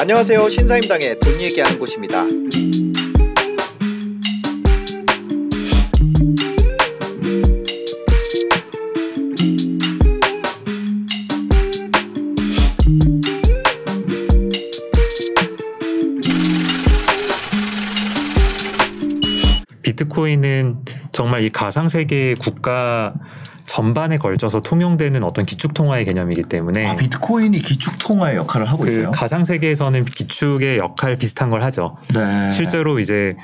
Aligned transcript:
안녕하세요. 0.00 0.48
신사임당의 0.48 1.20
돈 1.20 1.40
얘기하는 1.40 1.78
곳입니다. 1.78 2.24
비트코인은 19.82 20.84
정말 21.12 21.42
이 21.42 21.50
가상 21.50 21.88
세계의 21.88 22.34
국가 22.36 23.14
전반에 23.66 24.16
걸쳐서 24.18 24.62
통용되는 24.62 25.22
어떤 25.22 25.46
기축 25.46 25.74
통화의 25.74 26.04
개념이기 26.04 26.42
때문에 26.44 26.84
아, 26.86 26.96
비트코인이 26.96 27.56
기축 27.60 27.98
통화의 28.00 28.36
역할을 28.36 28.68
하고 28.68 28.82
그 28.82 28.90
있어요. 28.90 29.12
가상 29.12 29.44
세계에서는 29.44 30.04
기축의 30.06 30.78
역할 30.78 31.16
비슷한 31.16 31.50
걸 31.50 31.62
하죠. 31.62 31.96
네. 32.12 32.50
실제로 32.50 32.98
이제 32.98 33.36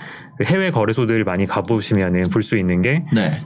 해외 0.44 0.72
거래소들 0.72 1.22
많이 1.22 1.46
가보시면은 1.46 2.30
볼 2.30 2.42
수 2.42 2.56
있는 2.58 2.82
게 2.82 3.04
네. 3.12 3.38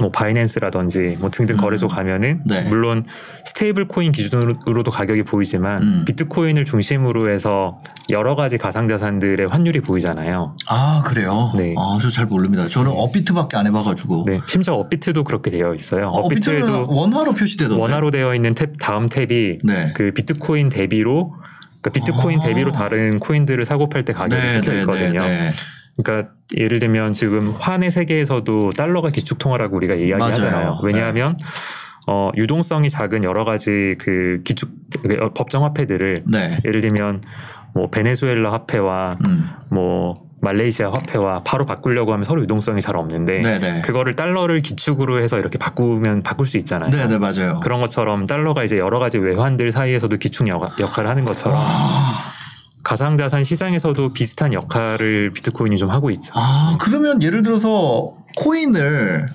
뭐 0.00 0.10
바이낸스라든지 0.10 1.16
뭐 1.20 1.30
등등 1.30 1.56
거래소 1.56 1.88
가면은 1.88 2.42
네. 2.46 2.62
물론 2.62 3.06
스테이블 3.44 3.88
코인 3.88 4.12
기준으로도 4.12 4.90
가격이 4.90 5.22
보이지만 5.24 5.82
음. 5.82 6.04
비트코인을 6.06 6.64
중심으로 6.64 7.30
해서 7.32 7.80
여러 8.10 8.34
가지 8.34 8.58
가상 8.58 8.88
자산들의 8.88 9.48
환율이 9.48 9.80
보이잖아요. 9.80 10.56
아 10.68 11.02
그래요. 11.04 11.52
네. 11.56 11.74
아 11.78 11.86
저 11.86 12.10
잘 12.10 12.26
모릅니다. 12.26 12.68
저는 12.68 12.90
업비트밖에 12.94 13.56
안 13.56 13.66
해봐가지고. 13.66 14.24
네, 14.26 14.40
심지어 14.46 14.74
업비트도 14.74 15.24
그렇게 15.24 15.50
되어 15.50 15.74
있어요. 15.74 16.08
어, 16.08 16.20
업비트에도 16.20 16.86
원화로 16.88 17.32
표시되던데. 17.34 17.80
원화로 17.80 18.10
되어 18.10 18.34
있는 18.34 18.54
탭 18.54 18.78
다음 18.78 19.06
탭이 19.06 19.60
네. 19.64 19.92
그 19.94 20.12
비트코인 20.12 20.68
대비로 20.68 21.34
그러니까 21.82 21.90
비트코인 21.92 22.40
아. 22.40 22.44
대비로 22.44 22.72
다른 22.72 23.18
코인들을 23.18 23.64
사고 23.64 23.88
팔 23.88 24.04
때 24.04 24.12
가격이 24.12 24.40
네, 24.42 24.60
찍혀 24.60 24.72
네, 24.72 24.80
있거든요. 24.80 25.20
네, 25.20 25.28
네. 25.28 25.50
그러니까 26.02 26.32
예를 26.56 26.78
들면 26.80 27.12
지금 27.12 27.50
환의 27.50 27.90
세계에서도 27.90 28.70
달러가 28.76 29.10
기축 29.10 29.38
통화라고 29.38 29.76
우리가 29.76 29.94
이야기하잖아요. 29.94 30.52
맞아요. 30.52 30.70
네. 30.72 30.78
왜냐하면 30.84 31.36
어, 32.08 32.30
유동성이 32.36 32.88
작은 32.88 33.22
여러 33.24 33.44
가지 33.44 33.94
그 33.98 34.40
기축 34.44 34.70
그 35.06 35.30
법정 35.34 35.64
화폐들을 35.64 36.24
네. 36.26 36.58
예를 36.64 36.80
들면 36.80 37.22
뭐 37.74 37.88
베네수엘라 37.90 38.52
화폐와 38.52 39.16
음. 39.24 39.48
뭐 39.70 40.14
말레이시아 40.42 40.88
화폐와 40.90 41.42
바로 41.44 41.66
바꾸려고 41.66 42.12
하면 42.14 42.24
서로 42.24 42.40
유동성이 42.42 42.80
잘 42.80 42.96
없는데 42.96 43.42
네네. 43.42 43.82
그거를 43.82 44.16
달러를 44.16 44.60
기축으로 44.60 45.22
해서 45.22 45.38
이렇게 45.38 45.58
바꾸면 45.58 46.22
바꿀 46.22 46.46
수 46.46 46.56
있잖아요. 46.56 46.90
네네 46.90 47.18
맞아요. 47.18 47.60
그런 47.62 47.78
것처럼 47.80 48.26
달러가 48.26 48.64
이제 48.64 48.78
여러 48.78 48.98
가지 48.98 49.18
외환들 49.18 49.70
사이에서도 49.70 50.16
기축 50.16 50.48
역- 50.48 50.80
역할을 50.80 51.10
하는 51.10 51.26
것처럼 51.26 51.58
아, 51.60 52.32
가상자산 52.82 53.44
시장에서도 53.44 54.12
비슷한 54.12 54.52
역할을 54.52 55.32
비트코인이 55.32 55.76
좀 55.76 55.90
하고 55.90 56.10
있죠. 56.10 56.32
아 56.34 56.76
그러면 56.80 57.22
예를 57.22 57.42
들어서 57.42 58.14
코인을 58.36 59.26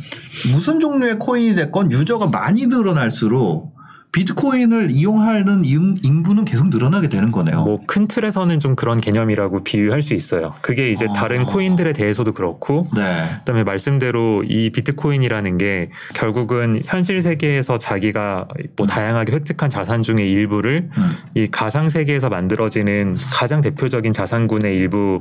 무슨 0.51 0.79
종류의 0.79 1.19
코인이 1.19 1.55
됐건 1.55 1.91
유저가 1.91 2.27
많이 2.27 2.67
늘어날수록 2.67 3.74
비트코인을 4.15 4.91
이용하는 4.91 5.65
인- 5.65 5.97
인구는 6.01 6.45
계속 6.45 6.69
늘어나게 6.69 7.09
되는 7.09 7.33
거네요. 7.33 7.63
뭐 7.65 7.79
큰 7.85 8.07
틀에서는 8.07 8.59
좀 8.61 8.75
그런 8.75 9.01
개념이라고 9.01 9.63
비유할 9.65 10.01
수 10.01 10.13
있어요. 10.13 10.53
그게 10.61 10.89
이제 10.89 11.05
아. 11.09 11.13
다른 11.13 11.43
코인들에 11.43 11.91
대해서도 11.91 12.31
그렇고 12.33 12.85
네. 12.95 13.01
그다음에 13.39 13.63
말씀대로 13.65 14.43
이 14.43 14.69
비트코인이라는 14.71 15.57
게 15.57 15.89
결국은 16.15 16.81
현실 16.85 17.21
세계에서 17.21 17.77
자기가 17.77 18.47
뭐 18.77 18.87
다양하게 18.87 19.33
획득한 19.33 19.69
자산 19.69 20.01
중의 20.01 20.31
일부를 20.31 20.89
음. 20.97 21.11
이 21.35 21.47
가상 21.51 21.89
세계에서 21.89 22.29
만들어지는 22.29 23.17
가장 23.33 23.59
대표적인 23.59 24.13
자산군의 24.13 24.77
일부 24.77 25.19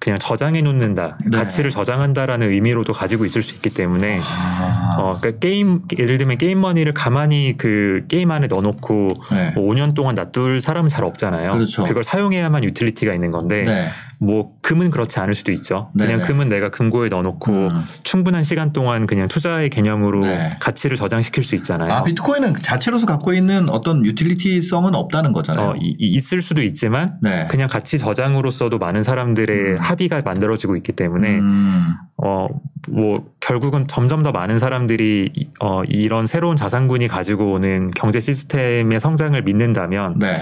그냥 0.00 0.18
저장해 0.18 0.62
놓는다 0.62 1.18
네. 1.24 1.38
가치를 1.38 1.70
저장한다라는 1.70 2.52
의미로도 2.52 2.92
가지고 2.92 3.24
있을 3.24 3.40
수 3.42 3.54
있기 3.54 3.70
때문에 3.70 4.18
아, 4.20 4.96
어 4.98 5.16
그러니까 5.20 5.38
게임 5.38 5.82
예를 5.96 6.18
들면 6.18 6.38
게임 6.38 6.60
머니를 6.60 6.92
가만히 6.92 7.54
그 7.56 8.04
게임 8.08 8.31
안에 8.32 8.46
넣어놓고 8.48 9.08
네. 9.30 9.52
뭐 9.54 9.72
5년 9.72 9.94
동안 9.94 10.14
놔둘 10.14 10.60
사람은 10.60 10.88
잘 10.88 11.04
없잖아요. 11.04 11.52
그렇죠. 11.52 11.84
걸 11.84 12.04
사용해야만 12.04 12.64
유틸리티가 12.64 13.12
있는 13.12 13.30
건데 13.30 13.64
네. 13.64 13.84
뭐 14.24 14.52
금은 14.62 14.90
그렇지 14.90 15.18
않을 15.18 15.34
수도 15.34 15.50
있죠. 15.50 15.90
네, 15.94 16.04
그냥 16.06 16.20
네. 16.20 16.26
금은 16.26 16.48
내가 16.48 16.70
금고에 16.70 17.08
넣어놓고 17.08 17.50
음. 17.50 17.70
충분한 18.04 18.44
시간 18.44 18.72
동안 18.72 19.08
그냥 19.08 19.26
투자의 19.26 19.68
개념으로 19.68 20.20
네. 20.20 20.50
가치를 20.60 20.96
저장시킬 20.96 21.42
수 21.42 21.56
있잖아요. 21.56 21.92
아 21.92 22.02
비트코인은 22.04 22.54
자체로서 22.62 23.06
갖고 23.06 23.32
있는 23.32 23.68
어떤 23.68 24.04
유틸리티성은 24.06 24.94
없다는 24.94 25.32
거잖아요. 25.32 25.70
어, 25.70 25.74
이- 25.76 25.96
이- 25.98 26.14
있을 26.14 26.40
수도 26.40 26.62
있지만 26.62 27.18
네. 27.20 27.46
그냥 27.50 27.68
가치 27.68 27.98
저장으로서도 27.98 28.78
많은 28.78 29.02
사람들의 29.02 29.72
음. 29.72 29.76
합의가 29.80 30.20
만들어지고 30.24 30.76
있기 30.76 30.92
때문에 30.92 31.40
음. 31.40 31.94
어, 32.24 32.46
뭐, 32.88 33.24
결국은 33.40 33.88
점점 33.88 34.22
더 34.22 34.30
많은 34.30 34.58
사람들이, 34.58 35.30
이- 35.34 35.48
어, 35.60 35.82
이런 35.88 36.26
새로운 36.26 36.54
자산군이 36.54 37.08
가지고 37.08 37.50
오는 37.52 37.90
경제 37.96 38.20
시스템의 38.20 39.00
성장을 39.00 39.40
믿는다면, 39.42 40.18
네. 40.20 40.36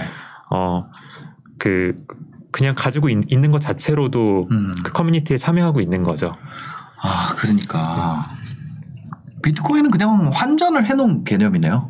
어, 0.51 0.85
그, 1.57 1.95
그냥 2.51 2.75
가지고 2.77 3.09
있, 3.09 3.17
는것 3.39 3.61
자체로도 3.61 4.47
음. 4.51 4.73
그 4.83 4.91
커뮤니티에 4.91 5.37
참여하고 5.37 5.81
있는 5.81 6.03
거죠. 6.03 6.33
아 7.01 7.33
그러니까 7.37 8.25
비트코인은 9.43 9.89
그냥 9.89 10.29
환전을 10.31 10.85
해놓은 10.85 11.23
개념이네요. 11.23 11.89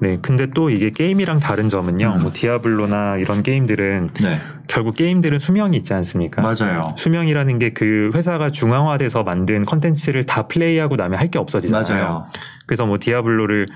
네. 0.00 0.18
근데 0.22 0.46
또 0.54 0.70
이게 0.70 0.90
게임이랑 0.90 1.40
다른 1.40 1.68
점은요, 1.68 2.14
음. 2.16 2.22
뭐, 2.22 2.30
디아블로나 2.32 3.16
이런 3.18 3.42
게임들은 3.42 4.10
네. 4.22 4.38
결국 4.66 4.94
게임들은 4.96 5.38
수명이 5.38 5.76
있지 5.76 5.92
않습니까? 5.94 6.40
맞아요. 6.42 6.82
수명이라는 6.96 7.58
게 7.58 7.70
그 7.74 8.10
회사가 8.14 8.48
중앙화돼서 8.48 9.22
만든 9.24 9.64
컨텐츠를 9.66 10.24
다 10.24 10.46
플레이하고 10.48 10.96
나면 10.96 11.18
할 11.18 11.26
게 11.28 11.38
없어지잖아요. 11.38 12.02
맞아요. 12.04 12.26
그래서 12.66 12.86
뭐 12.86 12.96
디아블로를 12.98 13.66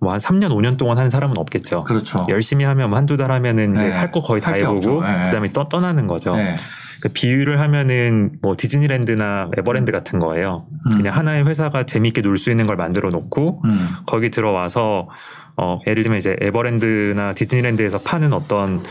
뭐 0.00 0.12
한 0.12 0.18
3년, 0.18 0.48
5년 0.50 0.76
동안 0.78 0.98
하는 0.98 1.10
사람은 1.10 1.36
없겠죠. 1.38 1.82
그렇죠. 1.82 2.26
열심히 2.30 2.64
하면 2.64 2.90
뭐 2.90 2.98
한두 2.98 3.16
달 3.16 3.30
하면은 3.32 3.74
이제 3.74 3.84
네. 3.84 3.92
할거 3.92 4.20
거의 4.20 4.40
다 4.40 4.52
해보고. 4.54 5.02
네. 5.04 5.26
그다음에 5.26 5.48
떠, 5.48 5.64
떠나는 5.64 6.06
거죠. 6.06 6.34
네. 6.34 6.54
그 7.02 7.08
비유를 7.08 7.60
하면은 7.60 8.32
뭐 8.42 8.54
디즈니랜드나 8.58 9.50
에버랜드 9.56 9.90
같은 9.92 10.18
거예요. 10.18 10.66
음. 10.90 10.96
그냥 10.98 11.16
하나의 11.16 11.46
회사가 11.46 11.84
재미있게 11.86 12.20
놀 12.22 12.36
수 12.36 12.50
있는 12.50 12.66
걸 12.66 12.76
만들어 12.76 13.10
놓고 13.10 13.62
음. 13.64 13.88
거기 14.06 14.28
들어와서 14.30 15.08
어 15.56 15.78
예를 15.86 16.02
들면 16.02 16.18
이제 16.18 16.36
에버랜드나 16.40 17.32
디즈니랜드에서 17.32 17.98
파는 18.00 18.32
어떤 18.34 18.82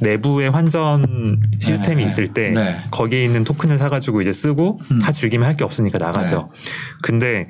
내부의 0.00 0.50
환전 0.50 1.40
시스템이 1.58 2.02
네. 2.02 2.06
있을 2.08 2.28
때 2.28 2.50
네. 2.50 2.82
거기에 2.90 3.22
있는 3.22 3.44
토큰을 3.44 3.76
사가지고 3.76 4.22
이제 4.22 4.32
쓰고 4.32 4.80
음. 4.92 4.98
다 5.00 5.12
즐기면 5.12 5.46
할 5.46 5.54
게 5.56 5.64
없으니까 5.64 5.98
나가죠. 5.98 6.50
근데 7.02 7.44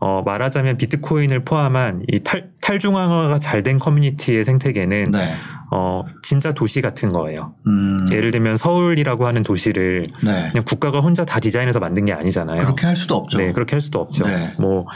어, 0.00 0.22
말하자면 0.24 0.78
비트코인을 0.78 1.44
포함한 1.44 2.04
이 2.08 2.20
탈, 2.20 2.50
탈중앙화가 2.62 3.38
잘 3.38 3.60
된 3.62 3.78
커뮤니티의 3.78 4.42
생태계는 4.44 5.04
네. 5.12 5.18
어, 5.70 6.02
진짜 6.22 6.52
도시 6.52 6.80
같은 6.80 7.12
거예요. 7.12 7.54
음. 7.66 8.08
예를 8.10 8.30
들면 8.30 8.56
서울이라고 8.56 9.26
하는 9.26 9.42
도시를 9.42 10.06
네. 10.24 10.48
그냥 10.50 10.64
국가가 10.64 11.00
혼자 11.00 11.26
다 11.26 11.38
디자인해서 11.38 11.78
만든 11.78 12.06
게 12.06 12.12
아니잖아요. 12.14 12.62
그렇게 12.62 12.86
할 12.86 12.96
수도 12.96 13.16
없죠. 13.16 13.38
네, 13.38 13.52
그렇게 13.52 13.72
할 13.72 13.82
수도 13.82 14.00
없죠. 14.00 14.26
네. 14.26 14.52
뭐 14.58 14.86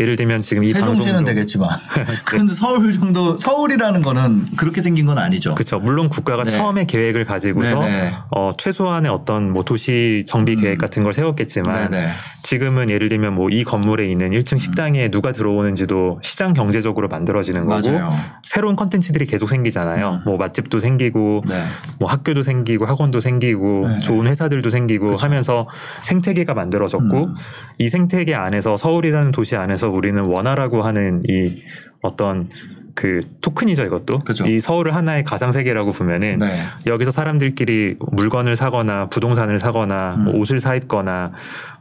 예를 0.00 0.16
들면 0.16 0.42
지금 0.42 0.64
이 0.64 0.72
세종시는 0.72 1.24
되겠지만. 1.24 1.70
근데 2.24 2.54
서울 2.54 2.92
정도 2.92 3.36
서울이라는 3.36 4.00
거는 4.02 4.46
그렇게 4.56 4.80
생긴 4.80 5.06
건 5.06 5.18
아니죠. 5.18 5.54
그렇죠. 5.54 5.78
물론 5.78 6.08
국가가 6.08 6.44
네. 6.44 6.50
처음에 6.50 6.84
계획을 6.86 7.24
가지고서 7.24 7.80
네네. 7.80 8.14
어, 8.30 8.52
최소한의 8.56 9.10
어떤 9.10 9.50
뭐 9.52 9.64
도시 9.64 10.24
정비 10.26 10.52
음. 10.52 10.60
계획 10.60 10.78
같은 10.78 11.02
걸 11.02 11.12
세웠겠지만 11.12 11.90
네네. 11.90 12.08
지금은 12.44 12.90
예를 12.90 13.08
들면 13.08 13.34
뭐 13.34 13.48
이 13.50 13.64
건물에 13.64 14.06
있는 14.06 14.30
1층 14.30 14.58
식당에 14.58 15.08
누가 15.08 15.32
들어오는지도 15.32 16.20
시장 16.22 16.52
경제적으로 16.52 17.08
만들어지는 17.08 17.64
거고 17.64 17.90
맞아요. 17.90 18.12
새로운 18.42 18.76
컨텐츠들이 18.76 19.26
계속 19.26 19.48
생기잖아요. 19.48 20.10
음. 20.10 20.20
뭐 20.24 20.36
맛집도 20.36 20.78
생기고 20.78 21.42
네. 21.48 21.54
뭐 21.98 22.08
학교도 22.10 22.42
생기고 22.42 22.86
학원도 22.86 23.20
생기고 23.20 23.88
네. 23.88 23.98
좋은 24.00 24.26
회사들도 24.26 24.70
생기고 24.70 25.06
그렇죠. 25.06 25.24
하면서 25.24 25.66
생태계가 26.02 26.54
만들어졌고 26.54 27.24
음. 27.24 27.34
이 27.78 27.88
생태계 27.88 28.34
안에서 28.34 28.76
서울이라는 28.76 29.32
도시 29.32 29.56
안에서 29.56 29.87
우리는 29.90 30.22
원화라고 30.22 30.82
하는 30.82 31.22
이 31.28 31.54
어떤 32.02 32.48
그 32.94 33.20
토큰이죠 33.40 33.84
이것도 33.84 34.18
그죠. 34.20 34.44
이 34.44 34.58
서울을 34.58 34.94
하나의 34.96 35.22
가상 35.22 35.52
세계라고 35.52 35.92
보면은 35.92 36.38
네. 36.40 36.46
여기서 36.88 37.12
사람들끼리 37.12 37.94
물건을 38.10 38.56
사거나 38.56 39.08
부동산을 39.08 39.60
사거나 39.60 40.16
뭐 40.18 40.32
음. 40.32 40.40
옷을 40.40 40.58
사 40.58 40.74
입거나 40.74 41.30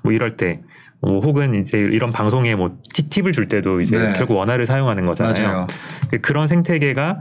뭐 0.04 0.14
이럴 0.14 0.38
때 0.38 0.62
뭐 1.00 1.20
혹은 1.20 1.60
이제 1.60 1.78
이런 1.78 2.12
방송에 2.12 2.56
뭐 2.56 2.78
티- 2.94 3.08
팁을 3.08 3.32
줄 3.32 3.48
때도 3.48 3.82
이제 3.82 3.98
네. 4.00 4.14
결국 4.18 4.36
원화를 4.38 4.66
사용하는 4.66 5.06
거잖아요. 5.06 5.68
그런 6.24 6.48
생태계가 6.48 7.20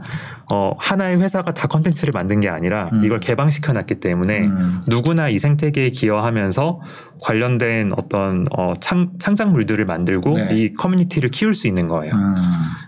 어, 0.51 0.71
하나의 0.79 1.21
회사가 1.21 1.51
다 1.51 1.67
컨텐츠를 1.67 2.11
만든 2.13 2.39
게 2.39 2.49
아니라 2.49 2.89
음. 2.93 3.05
이걸 3.05 3.19
개방시켜 3.19 3.73
놨기 3.73 3.99
때문에 3.99 4.41
음. 4.45 4.81
누구나 4.87 5.29
이 5.29 5.37
생태계에 5.37 5.91
기여하면서 5.91 6.81
관련된 7.23 7.91
어떤 7.97 8.45
어, 8.57 8.73
창, 8.79 9.11
창작물들을 9.19 9.85
만들고 9.85 10.33
네. 10.37 10.55
이 10.57 10.73
커뮤니티를 10.73 11.29
키울 11.29 11.53
수 11.53 11.67
있는 11.67 11.87
거예요. 11.87 12.13
음. 12.15 12.35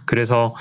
그래서 0.05 0.55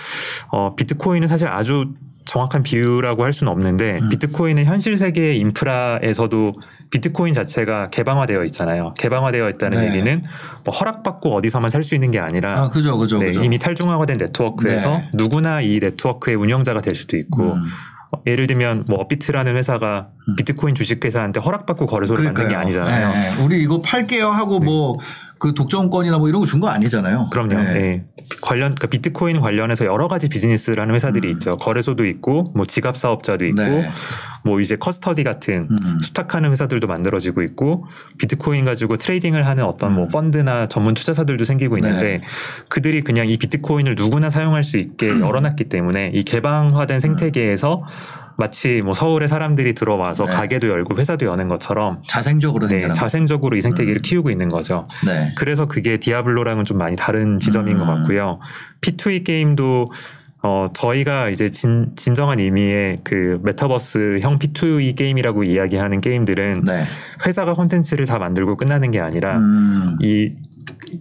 어, 0.51 0.75
비트코인은 0.75 1.29
사실 1.29 1.49
아주 1.49 1.95
정확한 2.27 2.63
비유라고 2.63 3.25
할 3.25 3.33
수는 3.33 3.51
없는데 3.51 3.99
음. 4.03 4.09
비트코인은 4.11 4.67
현실 4.67 4.95
세계의 4.97 5.39
인프라에서도 5.39 6.53
비트코인 6.91 7.35
자체가 7.35 7.91
개방화되어 7.91 8.45
있잖아요. 8.45 8.95
개방화되어 8.99 9.51
있다는 9.51 9.79
네. 9.81 9.89
얘기는 9.89 10.23
뭐 10.65 10.75
허락받고 10.75 11.35
어디서만 11.35 11.71
살 11.71 11.83
수 11.83 11.95
있는 11.95 12.11
게 12.11 12.19
아니라 12.19 12.59
아 12.65 12.69
그죠 12.71 12.99
그죠 12.99 13.19
네, 13.19 13.27
그죠. 13.27 13.45
이미 13.45 13.59
탈중앙화된 13.59 14.17
네트워크에서 14.19 14.99
네. 14.99 15.11
누구나 15.15 15.61
이 15.61 15.79
네트워크의 15.81 16.37
운영자가 16.37 16.81
될 16.81 16.95
수도 16.97 17.17
있고 17.17 17.53
음. 17.55 17.65
어, 18.11 18.23
예를 18.27 18.47
들면 18.47 18.87
뭐 18.89 18.99
업비트라는 19.01 19.55
회사가 19.57 20.09
음. 20.29 20.37
비트코인 20.37 20.75
주식회사한테 20.75 21.41
허락받고 21.41 21.87
거래소를 21.87 22.25
만든 22.25 22.49
게 22.49 22.49
그러니까요. 22.55 22.83
아니잖아요. 22.83 23.09
네, 23.13 23.31
네. 23.37 23.43
우리 23.45 23.63
이거 23.63 23.81
팔게요 23.83 24.29
하고 24.31 24.59
뭐그 24.61 25.53
독점권이나 25.55 26.17
뭐 26.19 26.29
이런 26.29 26.41
거 26.41 26.47
준 26.47 26.61
거 26.61 26.69
아니잖아요. 26.69 27.29
그럼요. 27.31 27.55
네. 27.55 28.05
네. 28.31 28.37
관련 28.41 28.75
그러니까 28.75 28.87
비트코인 28.89 29.41
관련해서 29.41 29.85
여러 29.85 30.09
가지 30.09 30.29
비즈니스를 30.29 30.83
하는 30.83 30.95
회사들이 30.95 31.29
음. 31.29 31.33
있죠. 31.33 31.57
거래소도 31.57 32.07
있고 32.07 32.45
뭐 32.55 32.65
지갑 32.65 32.97
사업자도 32.97 33.47
있고 33.47 33.63
네. 33.63 33.91
뭐 34.45 34.61
이제 34.61 34.77
custody 34.77 35.25
같은 35.25 35.69
음. 35.71 36.03
수탁하는 36.03 36.51
회사들도 36.51 36.87
만들어지고 36.87 37.43
있고 37.43 37.87
비트코인 38.19 38.65
가지고 38.65 38.97
trading을 38.97 39.47
하는 39.47 39.65
어떤 39.65 39.95
뭐 39.95 40.05
음. 40.05 40.09
펀드나 40.09 40.69
전문 40.69 40.95
투자사들도 40.95 41.45
생기고 41.45 41.77
있는데 41.79 42.03
네. 42.03 42.21
그들이 42.69 43.03
그냥 43.03 43.29
이 43.29 43.37
비트코인을 43.37 43.95
누구나 43.97 44.31
사용할 44.31 44.65
수 44.65 44.79
있게 44.79 45.09
열어놨기 45.09 45.65
때문에 45.65 46.13
이 46.15 46.23
개방화된 46.23 47.01
생태계에서 47.01 47.85
마치 48.39 48.83
뭐 48.83 48.95
서울에 48.95 49.27
사람들이 49.27 49.75
들어와서 49.75 50.25
네. 50.25 50.31
가게도 50.31 50.69
열고 50.69 50.97
회사도 50.97 51.27
여는 51.27 51.49
것처럼 51.49 52.01
자생적으로 52.07 52.69
네, 52.69 52.89
자생적으로 52.93 53.57
이 53.57 53.61
생태계를 53.61 53.97
음. 53.99 54.03
키우고 54.03 54.31
있는 54.31 54.49
거죠. 54.49 54.87
거. 54.87 55.11
네. 55.11 55.33
그래서 55.37 55.67
그게 55.67 55.97
디아블로랑은 55.99 56.65
좀 56.65 56.79
많이 56.79 56.95
다른 56.95 57.41
지점인 57.41 57.75
음. 57.75 57.79
것 57.81 57.87
같고요. 57.87 58.39
P2E 58.81 59.25
게임도 59.25 59.87
어 60.45 60.67
저희가 60.73 61.31
이제 61.31 61.49
진, 61.49 61.91
진정한 61.97 62.39
의미의 62.39 63.01
그 63.03 63.41
메타버스 63.43 64.21
형 64.23 64.39
P2E 64.39 64.97
게임이라고 64.97 65.43
이야기하는 65.43 66.01
게임들은 66.01 66.63
네. 66.65 66.85
회사가 67.27 67.55
콘텐츠를 67.55 68.07
다 68.07 68.19
만들고 68.19 68.57
끝나는 68.57 68.93
게 68.93 69.01
아니라 69.01 69.37
음. 69.37 69.97
이 70.01 70.33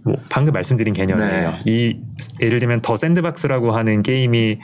뭐 0.04 0.14
방금 0.28 0.52
말씀드린 0.52 0.94
개념이에요. 0.94 1.50
네. 1.50 1.62
이 1.66 2.00
예를 2.40 2.58
들면 2.58 2.80
더 2.82 2.96
샌드박스라고 2.96 3.72
하는 3.72 4.02
게임이 4.02 4.58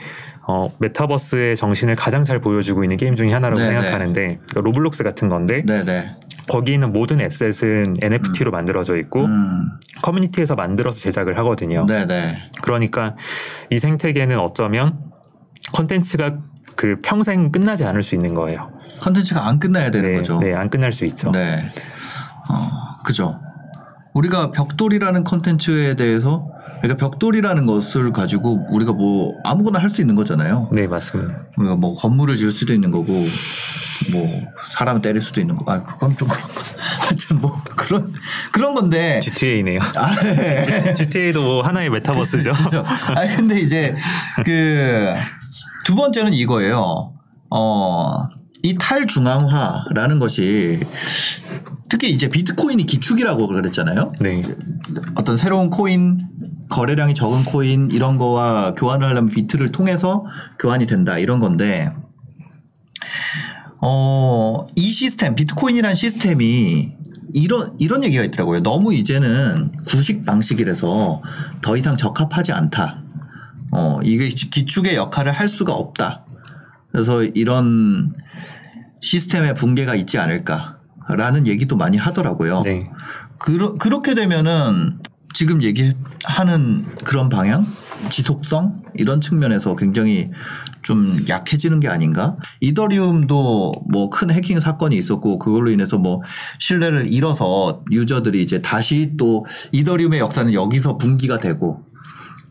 어, 0.47 0.69
메타버스의 0.79 1.55
정신을 1.55 1.95
가장 1.95 2.23
잘 2.23 2.39
보여주고 2.39 2.83
있는 2.83 2.97
게임 2.97 3.15
중에 3.15 3.31
하나라고 3.31 3.59
네, 3.61 3.65
생각하는데 3.65 4.21
그러니까 4.21 4.61
로블록스 4.61 5.03
같은 5.03 5.27
건데 5.27 5.63
네네. 5.65 6.15
거기 6.47 6.73
있는 6.73 6.93
모든 6.93 7.19
asset은 7.21 7.95
NFT로 8.03 8.51
만들어져 8.51 8.97
있고 8.97 9.25
음. 9.25 9.71
커뮤니티에서 10.03 10.55
만들어서 10.55 10.99
제작을 10.99 11.37
하거든요. 11.39 11.85
네네. 11.87 12.47
그러니까 12.61 13.15
이 13.71 13.79
생태계는 13.79 14.37
어쩌면 14.37 14.99
콘텐츠가 15.73 16.37
그 16.75 16.97
평생 17.01 17.51
끝나지 17.51 17.85
않을 17.85 18.03
수 18.03 18.13
있는 18.13 18.35
거예요. 18.35 18.69
컨텐츠가 18.99 19.47
안 19.47 19.59
끝나야 19.59 19.89
되는 19.89 20.11
네, 20.11 20.17
거죠. 20.17 20.39
네, 20.39 20.53
안 20.53 20.69
끝날 20.69 20.93
수 20.93 21.05
있죠. 21.05 21.31
네. 21.31 21.57
어, 22.49 23.03
그죠. 23.03 23.39
우리가 24.13 24.51
벽돌이라는 24.51 25.23
컨텐츠에 25.23 25.95
대해서 25.95 26.47
그러니까 26.87 27.07
벽돌이라는 27.09 27.65
것을 27.65 28.11
가지고 28.11 28.65
우리가 28.69 28.93
뭐 28.93 29.33
아무거나 29.43 29.79
할 29.79 29.89
수 29.89 30.01
있는 30.01 30.15
거잖아요. 30.15 30.69
네, 30.73 30.87
맞습니다. 30.87 31.45
우리가 31.57 31.75
뭐 31.77 31.93
건물을 31.95 32.35
지을 32.37 32.51
수도 32.51 32.73
있는 32.73 32.91
거고 32.91 33.13
뭐 34.11 34.41
사람 34.73 35.01
때릴 35.01 35.21
수도 35.21 35.39
있는 35.41 35.55
거. 35.57 35.71
아 35.71 35.81
그건 35.83 36.15
좀 36.17 36.27
그런 36.27 36.47
거. 36.47 36.53
하여튼 37.05 37.39
뭐 37.41 37.61
그런 37.75 38.13
그런 38.51 38.73
건데. 38.75 39.19
GTA네요. 39.21 39.79
아, 39.95 40.15
네. 40.21 40.93
GTA도 40.97 41.41
뭐 41.43 41.61
하나의 41.61 41.89
메타버스죠. 41.91 42.51
아 43.15 43.27
근데 43.35 43.59
이제 43.59 43.95
그 44.43 45.13
두 45.85 45.93
번째는 45.95 46.33
이거예요. 46.33 47.13
어, 47.51 48.27
이 48.63 48.75
탈중앙화라는 48.79 50.17
것이 50.17 50.79
특히 51.89 52.09
이제 52.11 52.27
비트코인이 52.27 52.83
기축이라고 52.87 53.47
그랬잖아요. 53.47 54.13
네, 54.19 54.41
어떤 55.13 55.37
새로운 55.37 55.69
코인 55.69 56.27
거래량이 56.69 57.13
적은 57.15 57.43
코인 57.43 57.91
이런 57.91 58.17
거와 58.17 58.73
교환을 58.75 59.07
하려면 59.07 59.29
비트를 59.29 59.71
통해서 59.71 60.25
교환이 60.59 60.87
된다 60.87 61.17
이런 61.17 61.39
건데 61.39 61.91
어, 63.81 64.67
이 64.75 64.91
시스템 64.91 65.35
비트코인이라는 65.35 65.95
시스템이 65.95 66.93
이런 67.33 67.75
이런 67.79 68.03
얘기가 68.03 68.23
있더라고요. 68.23 68.63
너무 68.63 68.93
이제는 68.93 69.73
구식 69.87 70.25
방식이라서 70.25 71.21
더 71.61 71.77
이상 71.77 71.97
적합하지 71.97 72.53
않다. 72.53 73.03
어, 73.71 73.99
이게 74.03 74.29
기축의 74.29 74.95
역할을 74.95 75.33
할 75.33 75.49
수가 75.49 75.73
없다. 75.73 76.25
그래서 76.91 77.23
이런 77.23 78.15
시스템의 79.01 79.53
붕괴가 79.55 79.95
있지 79.95 80.17
않을까라는 80.17 81.45
얘기도 81.45 81.75
많이 81.75 81.97
하더라고요. 81.97 82.61
네, 82.63 82.85
그러, 83.37 83.75
그렇게 83.75 84.15
되면은 84.15 84.99
지금 85.35 85.61
얘기하는 85.63 86.85
그런 87.03 87.27
방향, 87.27 87.67
지속성 88.09 88.77
이런 88.93 89.19
측면에서 89.19 89.75
굉장히 89.75 90.31
좀 90.81 91.25
약해지는 91.27 91.81
게 91.81 91.89
아닌가? 91.89 92.37
이더리움도 92.61 93.73
뭐 93.91 94.09
큰 94.09 94.31
해킹 94.31 94.61
사건이 94.61 94.95
있었고 94.95 95.39
그걸로 95.39 95.71
인해서 95.71 95.97
뭐 95.97 96.21
신뢰를 96.59 97.11
잃어서 97.11 97.83
유저들이 97.91 98.41
이제 98.41 98.61
다시 98.61 99.17
또 99.17 99.45
이더리움의 99.73 100.19
역사는 100.21 100.53
여기서 100.53 100.97
분기가 100.97 101.37
되고 101.39 101.83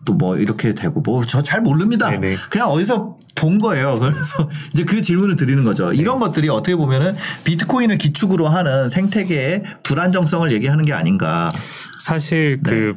또 0.04 0.14
뭐 0.14 0.36
이렇게 0.36 0.74
되고 0.74 1.00
뭐 1.00 1.24
저 1.24 1.42
잘 1.42 1.60
모릅니다. 1.62 2.10
네네. 2.10 2.36
그냥 2.50 2.68
어디서 2.68 3.16
본 3.34 3.58
거예요. 3.58 3.98
그래서 4.00 4.48
이제 4.72 4.84
그 4.84 5.02
질문을 5.02 5.36
드리는 5.36 5.64
거죠. 5.64 5.90
네. 5.90 5.96
이런 5.96 6.18
것들이 6.20 6.48
어떻게 6.48 6.76
보면은 6.76 7.16
비트코인을 7.44 7.98
기축으로 7.98 8.46
하는 8.48 8.88
생태계의 8.88 9.62
불안정성을 9.82 10.52
얘기하는 10.52 10.84
게 10.84 10.92
아닌가. 10.92 11.52
사실 11.98 12.60
그, 12.62 12.70
그 12.70 12.88
해- 12.88 12.92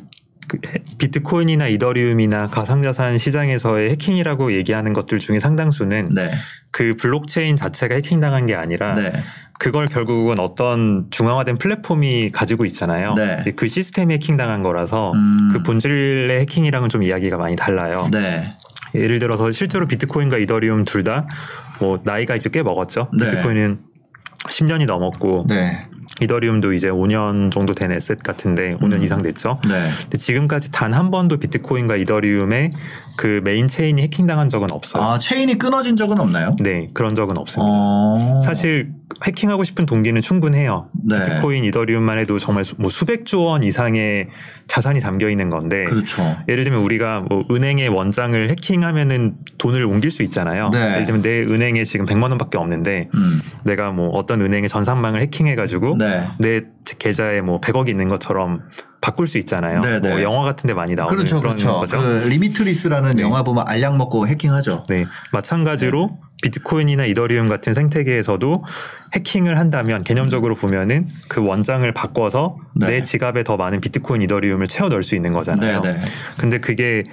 비트코인이나 0.98 1.68
이더리움이나 1.68 2.48
가상자산 2.48 3.18
시장에서의 3.18 3.92
해킹이라고 3.92 4.54
얘기하는 4.54 4.94
것들 4.94 5.20
중에 5.20 5.40
상당수는 5.40 6.10
네. 6.14 6.30
그 6.72 6.94
블록체인 7.00 7.56
자체가 7.56 7.96
해킹당한 7.96 8.46
게 8.46 8.56
아니라 8.56 8.96
네. 8.96 9.12
그걸 9.60 9.86
결국은 9.88 10.40
어떤 10.40 11.08
중앙화된 11.10 11.58
플랫폼이 11.58 12.32
가지고 12.32 12.66
있잖아요. 12.66 13.14
네. 13.16 13.44
그 13.56 13.68
시스템이 13.68 14.14
해킹당한 14.16 14.64
거라서 14.64 15.12
음. 15.14 15.52
그 15.54 15.64
본질의 15.64 16.40
해킹이랑은 16.42 16.90
좀 16.90 17.04
이야기가 17.04 17.38
많이 17.38 17.56
달라요. 17.56 18.08
네. 18.12 18.54
예를 18.96 19.20
들어서 19.20 19.52
실제로 19.52 19.86
비트코인과 19.88 20.38
이더리움 20.38 20.86
둘 20.86 21.04
다 21.04 21.26
뭐 21.80 22.00
나이가 22.04 22.36
이제 22.36 22.50
꽤 22.52 22.62
먹었죠. 22.64 23.10
네. 23.18 23.30
비트코인은 23.30 23.78
10년이 24.50 24.86
넘었고 24.86 25.46
네. 25.48 25.88
이더리움도 26.22 26.74
이제 26.74 26.90
5년 26.90 27.52
정도 27.52 27.74
된 27.74 27.92
asset 27.92 28.24
같은데 28.24 28.76
5년 28.78 28.94
음. 28.94 29.04
이상 29.04 29.22
됐죠. 29.22 29.58
네. 29.68 29.90
근데 30.04 30.18
지금까지 30.18 30.72
단 30.72 30.88
한 30.98 31.12
번도 31.12 31.38
비트코인과 31.38 31.96
이더리움의 31.98 32.72
그 33.18 33.42
main 33.44 33.68
chain이 33.68 34.02
해킹당한 34.02 34.50
적은 34.50 34.72
없어요. 34.72 35.04
아, 35.04 35.20
체인이 35.20 35.60
끊어진 35.60 35.96
적은 35.96 36.20
없나요? 36.20 36.56
네, 36.60 36.90
그런 36.94 37.14
적은 37.14 37.38
없습니다. 37.38 37.70
어. 37.72 38.42
사실 38.44 38.90
해킹하고 39.26 39.64
싶은 39.64 39.86
동기는 39.86 40.22
충분해요. 40.22 40.90
네. 41.04 41.18
비트코인, 41.18 41.64
이더리움만 41.66 42.20
해도 42.20 42.40
정말 42.40 42.66
수, 42.66 42.76
뭐 42.78 42.90
수백조 42.90 43.44
원 43.44 43.64
이상의 43.64 44.28
자산이 44.68 45.00
담겨 45.00 45.30
있는 45.30 45.50
건데 45.50 45.84
그렇죠. 45.86 46.38
예를 46.48 46.64
들면 46.64 46.82
우리가 46.82 47.22
뭐 47.22 47.44
은행의 47.50 47.90
원장을 47.90 48.50
해킹하면은 48.50 49.36
돈을 49.58 49.86
옮길 49.86 50.12
수 50.12 50.24
있잖아요. 50.24 50.70
네. 50.70 50.94
예를 50.94 51.06
들면 51.06 51.22
내 51.22 51.42
은행에 51.42 51.84
지금 51.84 52.06
100만 52.06 52.30
원밖에 52.30 52.58
없는데 52.58 53.10
음. 53.14 53.42
내가 53.64 53.92
뭐 53.92 54.10
어떤 54.10 54.42
은행의 54.42 54.70
전산망을 54.70 55.22
해킹해 55.22 55.56
가지고 55.56 55.98
네. 55.98 56.28
내 56.40 56.62
계좌에 57.00 57.42
뭐 57.42 57.60
100억이 57.60 57.90
있는 57.90 58.08
것처럼 58.08 58.62
바꿀 59.02 59.28
수 59.28 59.38
있잖아요. 59.38 59.82
네, 59.82 60.00
네. 60.00 60.10
뭐 60.10 60.22
영화 60.22 60.44
같은 60.44 60.68
데 60.68 60.74
많이 60.74 60.96
나오는 60.96 61.16
그렇죠. 61.16 61.40
그런 61.40 61.56
그렇죠. 61.56 61.80
거죠. 61.80 62.02
그 62.02 62.28
Limitless라는 62.28 63.18
네. 63.18 63.22
영화 63.22 63.44
보면 63.44 63.64
알약 63.68 63.98
먹고 63.98 64.28
해킹하죠. 64.28 64.86
네, 64.90 65.06
마찬가지로 65.32 66.18
비트코인이나 66.44 67.06
이더리움 67.06 67.50
같은 67.50 67.74
생태계에서도 67.74 68.64
해킹을 69.16 69.58
한다면 69.58 70.04
개념적으로 70.04 70.56
보면은 70.56 71.08
그 71.30 71.44
원장을 71.46 71.92
바꿔서 71.94 72.58
네. 72.76 72.88
내 72.88 73.04
지갑에 73.04 73.44
더 73.44 73.58
많은 73.58 73.82
비트코인 73.82 74.22
이더리움을 74.24 74.68
채워 74.68 74.90
넣을 74.90 75.04
수 75.04 75.16
있는 75.16 75.34
거잖아요. 75.34 75.82
네, 75.82 75.94
네. 75.94 76.00
근데 76.38 76.60
그게 76.60 77.04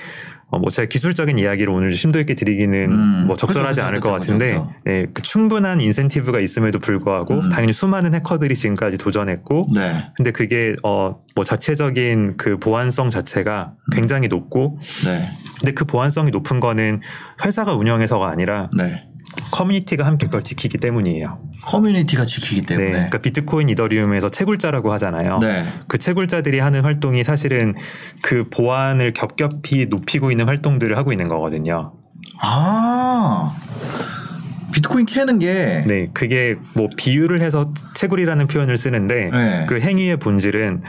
어, 0.50 0.58
뭐 0.58 0.70
제가 0.70 0.86
기술적인 0.86 1.38
이야기를 1.38 1.72
오늘 1.72 1.94
심도 1.94 2.20
있게 2.20 2.34
드리기는 2.34 2.92
음, 2.92 3.24
뭐 3.26 3.34
적절하지 3.34 3.80
그죠, 3.80 3.88
않을 3.88 4.00
그죠, 4.00 4.10
것 4.10 4.18
그죠, 4.20 4.32
같은데 4.32 4.52
그죠. 4.52 4.72
네, 4.84 5.06
그 5.12 5.22
충분한 5.22 5.80
인센티브가 5.80 6.38
있음에도 6.38 6.78
불구하고 6.78 7.34
음. 7.34 7.48
당연히 7.48 7.72
수많은 7.72 8.14
해커들이 8.14 8.54
지금까지 8.54 8.98
도전했고 8.98 9.66
네. 9.74 10.10
근데 10.16 10.30
그게 10.30 10.76
어 10.82 11.14
뭐 11.34 11.44
자체적인 11.44 12.36
그 12.36 12.58
보안성 12.58 13.10
자체가 13.10 13.72
굉장히 13.92 14.28
높고 14.28 14.78
네. 15.04 15.24
근데 15.58 15.72
그 15.72 15.84
보안성이 15.84 16.30
높은 16.30 16.60
거는 16.60 17.00
회사가 17.44 17.74
운영해서가 17.74 18.28
아니라 18.28 18.70
네. 18.76 19.08
커뮤니티가 19.50 20.04
함께 20.04 20.26
그걸 20.26 20.44
지키기 20.44 20.78
때문이에요. 20.78 21.38
커뮤니티가 21.62 22.24
지키기 22.24 22.62
네, 22.62 22.66
때문에. 22.66 22.90
그러니까 22.90 23.18
비트코인 23.18 23.68
이더리움에서 23.68 24.28
채굴자라고 24.28 24.92
하잖아요. 24.94 25.38
네. 25.38 25.64
그 25.88 25.98
채굴자들이 25.98 26.58
하는 26.58 26.82
활동이 26.82 27.24
사실은 27.24 27.74
그 28.22 28.48
보안을 28.50 29.12
겹겹이 29.12 29.86
높이고 29.88 30.30
있는 30.30 30.46
활동들을 30.46 30.96
하고 30.96 31.12
있는 31.12 31.28
거거든요. 31.28 31.92
아. 32.40 33.54
비트코인 34.72 35.06
캐는 35.06 35.38
게 35.38 35.84
네, 35.86 36.08
그게 36.12 36.56
뭐 36.74 36.88
비유를 36.96 37.40
해서 37.42 37.72
채굴이라는 37.94 38.48
표현을 38.48 38.76
쓰는데 38.76 39.30
네. 39.30 39.66
그 39.68 39.78
행위의 39.78 40.16
본질은 40.16 40.82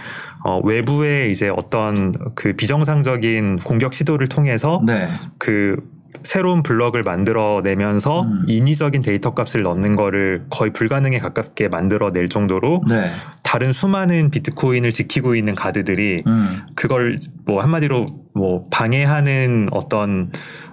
어, 0.43 0.59
외부의 0.63 1.29
이제 1.29 1.49
어떤 1.49 2.11
그 2.33 2.53
비정상적인 2.53 3.57
공격 3.57 3.93
시도를 3.93 4.27
통해서 4.27 4.81
네. 4.85 5.07
그 5.37 5.77
새로운 6.25 6.63
블럭을 6.63 7.03
만들어내면서 7.03 8.21
음. 8.23 8.43
인위적인 8.47 9.01
데이터 9.01 9.33
값을 9.33 9.63
넣는 9.63 9.95
거를 9.95 10.45
거의 10.49 10.73
불가능에 10.73 11.19
가깝게 11.19 11.69
만들어낼 11.69 12.27
정도로 12.27 12.81
네. 12.87 13.09
다른 13.43 13.71
수많은 13.71 14.31
비트코인을 14.31 14.91
지키고 14.91 15.35
있는 15.35 15.55
가드들이 15.55 16.23
음. 16.27 16.57
그걸 16.75 17.19
뭐 17.45 17.61
한마디로 17.61 18.05
뭐 18.33 18.67
방해하는 18.69 19.69
어떤 19.71 20.31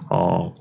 어, 0.09 0.53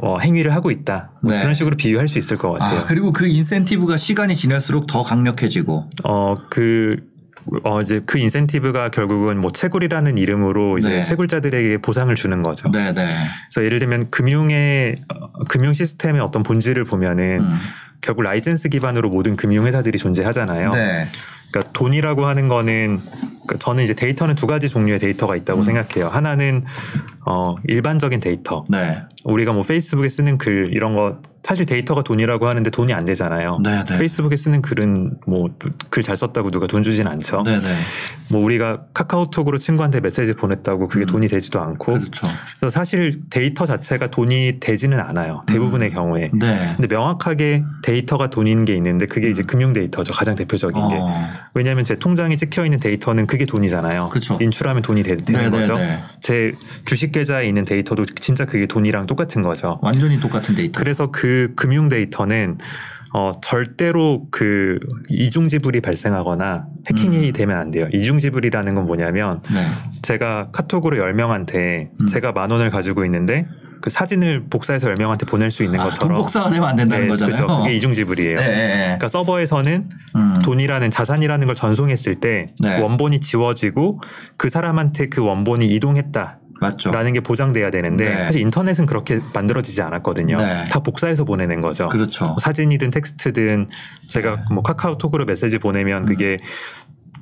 어, 0.00 0.18
행위를 0.18 0.54
하고 0.54 0.70
있다 0.70 1.10
뭐 1.22 1.32
네. 1.32 1.40
그런 1.40 1.54
식으로 1.54 1.76
비유할 1.76 2.08
수 2.08 2.18
있을 2.18 2.38
것 2.38 2.52
같아요. 2.52 2.80
아, 2.80 2.84
그리고 2.84 3.12
그 3.12 3.26
인센티브가 3.26 3.96
시간이 3.96 4.34
지날수록 4.36 4.86
더 4.86 5.02
강력해지고. 5.02 5.90
어그 6.04 7.15
어 7.62 7.80
이제 7.80 8.00
그 8.04 8.18
인센티브가 8.18 8.90
결국은 8.90 9.40
뭐 9.40 9.50
채굴이라는 9.50 10.18
이름으로 10.18 10.78
이제 10.78 10.88
네. 10.88 11.02
채굴자들에게 11.02 11.78
보상을 11.78 12.12
주는 12.14 12.42
거죠. 12.42 12.70
네, 12.70 12.92
네. 12.92 13.08
그래서 13.48 13.64
예를 13.64 13.78
들면 13.78 14.10
금융의 14.10 14.96
어, 15.14 15.44
금융 15.48 15.72
시스템의 15.72 16.20
어떤 16.20 16.42
본질을 16.42 16.84
보면은 16.84 17.40
음. 17.40 17.54
결국 18.00 18.22
라이센스 18.22 18.68
기반으로 18.68 19.08
모든 19.08 19.36
금융 19.36 19.66
회사들이 19.66 19.98
존재하잖아요. 19.98 20.70
네. 20.70 21.06
그러니까 21.50 21.72
돈이라고 21.72 22.26
하는 22.26 22.48
거는 22.48 23.00
그러니까 23.46 23.58
저는 23.58 23.84
이제 23.84 23.94
데이터는 23.94 24.34
두 24.34 24.46
가지 24.46 24.68
종류의 24.68 24.98
데이터가 24.98 25.34
음. 25.34 25.38
있다고 25.38 25.62
생각해요. 25.62 26.08
하나는 26.08 26.64
어 27.28 27.56
일반적인 27.66 28.20
데이터. 28.20 28.64
네. 28.68 29.02
우리가 29.24 29.52
뭐 29.52 29.62
페이스북에 29.62 30.08
쓰는 30.08 30.38
글 30.38 30.68
이런 30.72 30.94
거 30.94 31.20
사실 31.42 31.64
데이터가 31.66 32.02
돈이라고 32.02 32.48
하는데 32.48 32.68
돈이 32.70 32.92
안 32.92 33.04
되잖아요. 33.04 33.58
네, 33.62 33.84
네. 33.84 33.98
페이스북에 33.98 34.34
쓰는 34.36 34.62
글은 34.62 35.18
뭐 35.26 35.48
글 35.90 36.02
잘 36.02 36.16
썼다고 36.16 36.50
누가 36.50 36.66
돈 36.66 36.82
주진 36.82 37.06
않죠. 37.08 37.42
네, 37.42 37.58
네. 37.60 37.68
뭐 38.30 38.44
우리가 38.44 38.82
카카오톡으로 38.94 39.58
친구한테 39.58 40.00
메시지 40.00 40.32
보냈다고 40.34 40.88
그게 40.88 41.04
음. 41.04 41.06
돈이 41.06 41.28
되지도 41.28 41.60
않고 41.60 41.94
그렇죠. 41.94 42.26
그래서 42.60 42.70
사실 42.70 43.12
데이터 43.30 43.64
자체가 43.66 44.10
돈이 44.10 44.58
되지는 44.60 45.00
않아요. 45.00 45.40
대부분의 45.46 45.88
음. 45.90 45.94
경우에. 45.94 46.28
네. 46.32 46.72
근데 46.76 46.94
명확하게 46.94 47.64
데이터가 47.82 48.30
돈인 48.30 48.64
게 48.64 48.74
있는데 48.76 49.06
그게 49.06 49.30
이제 49.30 49.42
금융 49.42 49.72
데이터죠. 49.72 50.12
가장 50.12 50.34
대표적인 50.34 50.88
게. 50.88 50.96
어. 51.00 51.28
왜냐하면 51.54 51.84
제 51.84 51.96
통장에 51.96 52.36
찍혀 52.36 52.64
있는 52.64 52.78
데이터는 52.78 53.26
그게 53.26 53.46
돈이잖아요. 53.46 54.10
그쵸. 54.10 54.36
인출하면 54.40 54.82
돈이 54.82 55.02
되, 55.02 55.16
는 55.16 55.24
네, 55.26 55.42
네, 55.44 55.50
거죠. 55.50 55.74
네. 55.76 56.00
제 56.20 56.52
주식 56.84 57.12
계좌에 57.16 57.48
있는 57.48 57.64
데이터도 57.64 58.04
진짜 58.20 58.44
그게 58.44 58.66
돈이랑 58.66 59.06
똑같은 59.06 59.40
거죠. 59.40 59.78
완전히 59.80 60.20
똑같은 60.20 60.54
데이터. 60.54 60.78
그래서 60.78 61.10
그 61.10 61.54
금융 61.56 61.88
데이터는 61.88 62.58
어, 63.14 63.32
절대로 63.42 64.26
그 64.30 64.78
이중 65.08 65.48
지불이 65.48 65.80
발생하거나 65.80 66.66
해킹이 66.90 67.28
음. 67.28 67.32
되면 67.32 67.56
안 67.56 67.70
돼요. 67.70 67.88
이중 67.94 68.18
지불이라는 68.18 68.74
건 68.74 68.84
뭐냐면 68.84 69.40
네. 69.44 69.62
제가 70.02 70.50
카톡으로 70.52 70.98
10명한테 70.98 71.88
음. 71.98 72.06
제가 72.06 72.32
만 72.32 72.50
원을 72.50 72.70
가지고 72.70 73.06
있는데 73.06 73.46
그 73.80 73.88
사진을 73.88 74.48
복사해서 74.50 74.92
10명한테 74.92 75.26
보낼 75.26 75.50
수 75.50 75.64
있는 75.64 75.80
아, 75.80 75.84
것처럼 75.84 76.16
돈 76.16 76.22
복사가 76.22 76.50
되면 76.50 76.68
안 76.68 76.76
된다는 76.76 77.06
네, 77.06 77.08
거잖아요. 77.08 77.46
그렇죠. 77.46 77.62
그게 77.62 77.74
이중 77.76 77.94
지불이에요. 77.94 78.36
네, 78.36 78.46
네, 78.46 78.54
네. 78.54 78.82
그러니까 78.84 79.08
서버에서는 79.08 79.88
음. 80.16 80.34
돈이라는 80.44 80.90
자산이라는 80.90 81.46
걸 81.46 81.54
전송했을 81.54 82.16
때 82.20 82.46
네. 82.60 82.78
원본이 82.82 83.20
지워지고 83.20 84.00
그 84.36 84.50
사람한테 84.50 85.08
그 85.08 85.24
원본이 85.24 85.66
이동했다 85.68 86.40
라는 86.60 86.70
맞죠. 86.70 87.12
게 87.12 87.20
보장돼야 87.20 87.70
되는데 87.70 88.08
네. 88.08 88.24
사실 88.24 88.40
인터넷은 88.40 88.86
그렇게 88.86 89.20
만들어지지 89.34 89.82
않았거든요. 89.82 90.38
네. 90.38 90.64
다 90.70 90.80
복사해서 90.80 91.24
보내는 91.24 91.60
거죠. 91.60 91.88
그렇죠. 91.88 92.26
뭐 92.26 92.36
사진이든 92.38 92.90
텍스트든 92.90 93.68
제가 94.08 94.36
네. 94.36 94.42
뭐 94.52 94.62
카카오톡으로 94.62 95.24
메시지 95.26 95.58
보내면 95.58 96.04
음. 96.04 96.06
그게 96.06 96.38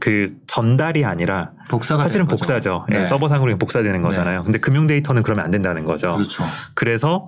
그 0.00 0.26
전달이 0.46 1.04
아니라 1.04 1.52
복사가 1.70 2.02
사실은. 2.02 2.26
복사죠. 2.26 2.84
예, 2.92 2.98
네. 2.98 3.06
서버상으로 3.06 3.56
복사되는 3.58 4.02
거잖아요. 4.02 4.42
근데 4.42 4.58
금융 4.58 4.86
데이터는 4.86 5.22
그러면 5.22 5.44
안 5.44 5.50
된다는 5.50 5.84
거죠. 5.84 6.14
그렇죠. 6.14 6.44
그래서 6.74 7.26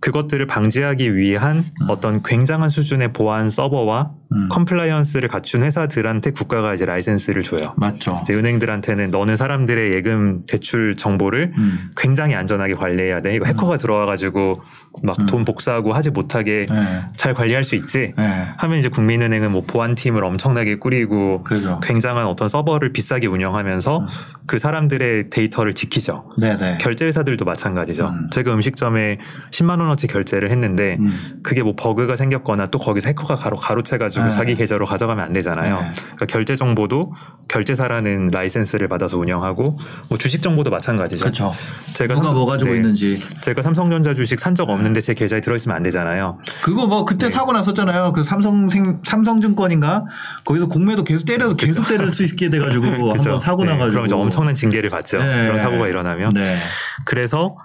그것들을 0.00 0.46
방지하기 0.46 1.16
위한 1.16 1.64
어떤 1.88 2.22
굉장한 2.22 2.68
수준의 2.68 3.12
보안 3.14 3.50
서버와 3.50 4.12
음. 4.32 4.48
compliance를 4.50 5.28
갖춘 5.28 5.62
회사들한테 5.62 6.32
국가가 6.32 6.74
이제 6.74 6.84
라이센스를 6.84 7.42
줘요. 7.42 7.74
맞죠. 7.76 8.18
이제 8.22 8.34
은행들한테는 8.34 9.10
너는 9.10 9.36
사람들의 9.36 9.94
예금 9.94 10.44
대출 10.46 10.96
정보를 10.96 11.52
음. 11.56 11.90
굉장히 11.96 12.34
안전하게 12.34 12.74
관리해야 12.74 13.22
돼. 13.22 13.34
이거 13.34 13.46
해커가 13.46 13.78
들어와가지고 13.78 14.58
막 15.02 15.18
음. 15.20 15.26
돈 15.26 15.44
복사하고 15.44 15.92
하지 15.92 16.10
못하게 16.10 16.66
네. 16.68 16.74
잘 17.16 17.32
관리할 17.32 17.64
수 17.64 17.74
있지. 17.74 18.12
네. 18.16 18.48
하면 18.56 18.78
이제 18.78 18.88
국민은행은 18.88 19.52
뭐 19.52 19.62
보안팀을 19.66 20.24
엄청나게 20.24 20.76
꾸리고 20.76 21.42
그죠. 21.44 21.80
굉장한 21.82 22.26
어떤 22.26 22.48
서버를 22.48 22.92
비싸게 22.92 23.26
운영하면서 23.26 23.98
음. 23.98 24.06
그 24.46 24.58
사람들의 24.58 25.30
데이터를 25.30 25.74
지키죠. 25.74 26.32
네, 26.38 26.56
네. 26.56 26.78
결제 26.80 27.06
회사들도 27.06 27.44
마찬가지죠. 27.44 28.08
음. 28.08 28.30
제가 28.30 28.52
음식점에 28.52 29.18
10만 29.52 29.80
원어치 29.80 30.06
결제를 30.06 30.50
했는데 30.50 30.96
음. 31.00 31.40
그게 31.42 31.62
뭐 31.62 31.74
버그가 31.76 32.16
생겼거나 32.16 32.66
또 32.66 32.78
거기서 32.78 33.08
해커가 33.08 33.36
가로 33.36 33.56
가로채가지고 33.56 34.17
네. 34.24 34.30
자기 34.30 34.54
계좌로 34.54 34.86
가져가면 34.86 35.24
안 35.24 35.32
되잖아요. 35.32 35.76
네. 35.80 35.92
그러니까 35.96 36.26
결제 36.26 36.56
정보도 36.56 37.12
결제사라는 37.48 38.28
라이센스를 38.32 38.88
받아서 38.88 39.16
운영하고 39.18 39.76
뭐 40.10 40.18
주식 40.18 40.42
정보도 40.42 40.70
마찬가지죠. 40.70 41.22
그렇죠. 41.22 41.52
제가 41.94 42.14
누가 42.14 42.26
삼성- 42.28 42.34
뭐 42.34 42.46
가지고 42.46 42.70
네. 42.70 42.76
있는지. 42.76 43.22
제가 43.40 43.62
삼성전자 43.62 44.14
주식 44.14 44.38
산 44.38 44.54
적 44.54 44.70
없는데 44.70 45.00
제 45.00 45.14
계좌에 45.14 45.40
들어있으면 45.40 45.76
안 45.76 45.82
되잖아요. 45.84 46.38
그거 46.62 46.86
뭐 46.86 47.04
그때 47.04 47.26
네. 47.26 47.30
사고 47.30 47.52
났었잖아요. 47.52 48.12
그 48.12 48.24
삼성 48.24 48.68
생 48.68 49.00
삼성증권인가 49.04 50.04
거기서 50.44 50.66
공매도 50.66 51.04
계속 51.04 51.24
때려도 51.26 51.54
계속 51.56 51.86
때릴 51.86 52.12
수 52.12 52.24
있게 52.24 52.50
돼가지고? 52.50 52.86
한번 53.14 53.38
사고 53.38 53.62
네, 53.64 53.70
나가지고. 53.70 53.92
그럼 53.92 54.06
이제 54.06 54.14
엄청난 54.16 54.54
징계를 54.54 54.90
받죠. 54.90 55.18
네. 55.18 55.42
그런 55.46 55.58
사고가 55.60 55.86
일어나면. 55.86 56.34
네. 56.34 56.56
그래서 57.04 57.56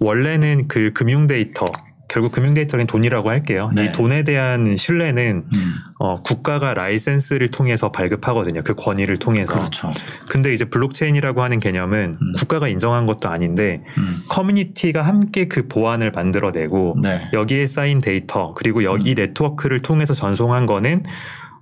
원래는 0.00 0.68
그 0.68 0.90
금융 0.92 1.26
데이터 1.26 1.64
결국 2.12 2.30
금융 2.30 2.52
데이터는 2.52 2.86
돈이라고 2.86 3.30
할게요. 3.30 3.70
네. 3.74 3.86
이 3.86 3.92
돈에 3.92 4.22
대한 4.22 4.76
신뢰는 4.76 5.44
음. 5.52 5.74
어, 5.98 6.20
국가가 6.20 6.74
라이센스를 6.74 7.50
통해서 7.50 7.90
발급하거든요. 7.90 8.62
그 8.62 8.74
권위를 8.74 9.16
통해서. 9.16 9.54
그렇죠. 9.54 9.92
근데 10.28 10.52
이제 10.52 10.66
블록체인이라고 10.66 11.42
하는 11.42 11.58
개념은 11.58 12.18
음. 12.20 12.32
국가가 12.38 12.68
인정한 12.68 13.06
것도 13.06 13.30
아닌데 13.30 13.82
음. 13.96 14.16
커뮤니티가 14.28 15.00
함께 15.00 15.48
그 15.48 15.66
보안을 15.68 16.10
만들어내고 16.10 16.96
네. 17.02 17.22
여기에 17.32 17.66
쌓인 17.66 18.02
데이터 18.02 18.52
그리고 18.52 18.84
여기 18.84 19.14
네트워크를 19.14 19.80
통해서 19.80 20.12
전송한 20.12 20.66
거는 20.66 21.04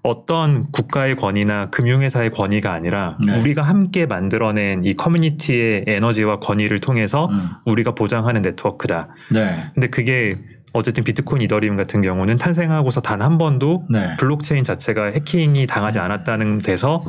어떤 0.02 0.64
국가의 0.73 1.14
권위나 1.16 1.71
금융회사의 1.71 2.30
권위가 2.30 2.73
아니라 2.73 3.19
네. 3.25 3.38
우리가 3.38 3.62
함께 3.62 4.07
만들어낸 4.07 4.83
이 4.85 4.95
커뮤니티의 4.95 5.85
에너지와 5.87 6.38
권위를 6.38 6.80
통해서 6.80 7.26
음. 7.26 7.50
우리가 7.66 7.95
보장하는 7.95 8.42
네트워크다. 8.42 9.09
네. 9.30 9.71
근데 9.75 9.88
그게 9.88 10.33
어쨌든 10.73 11.04
비트코인 11.04 11.42
이더리움 11.42 11.76
같은 11.76 12.00
경우는 12.00 12.38
탄생하고서 12.38 13.00
단 13.02 13.21
한 13.21 13.37
번도 13.37 13.87
네. 13.90 14.16
블록체인 14.19 14.64
자체가 14.64 15.07
해킹이 15.07 15.66
당하지 15.66 15.99
않았다는 15.99 16.62
데서 16.62 17.02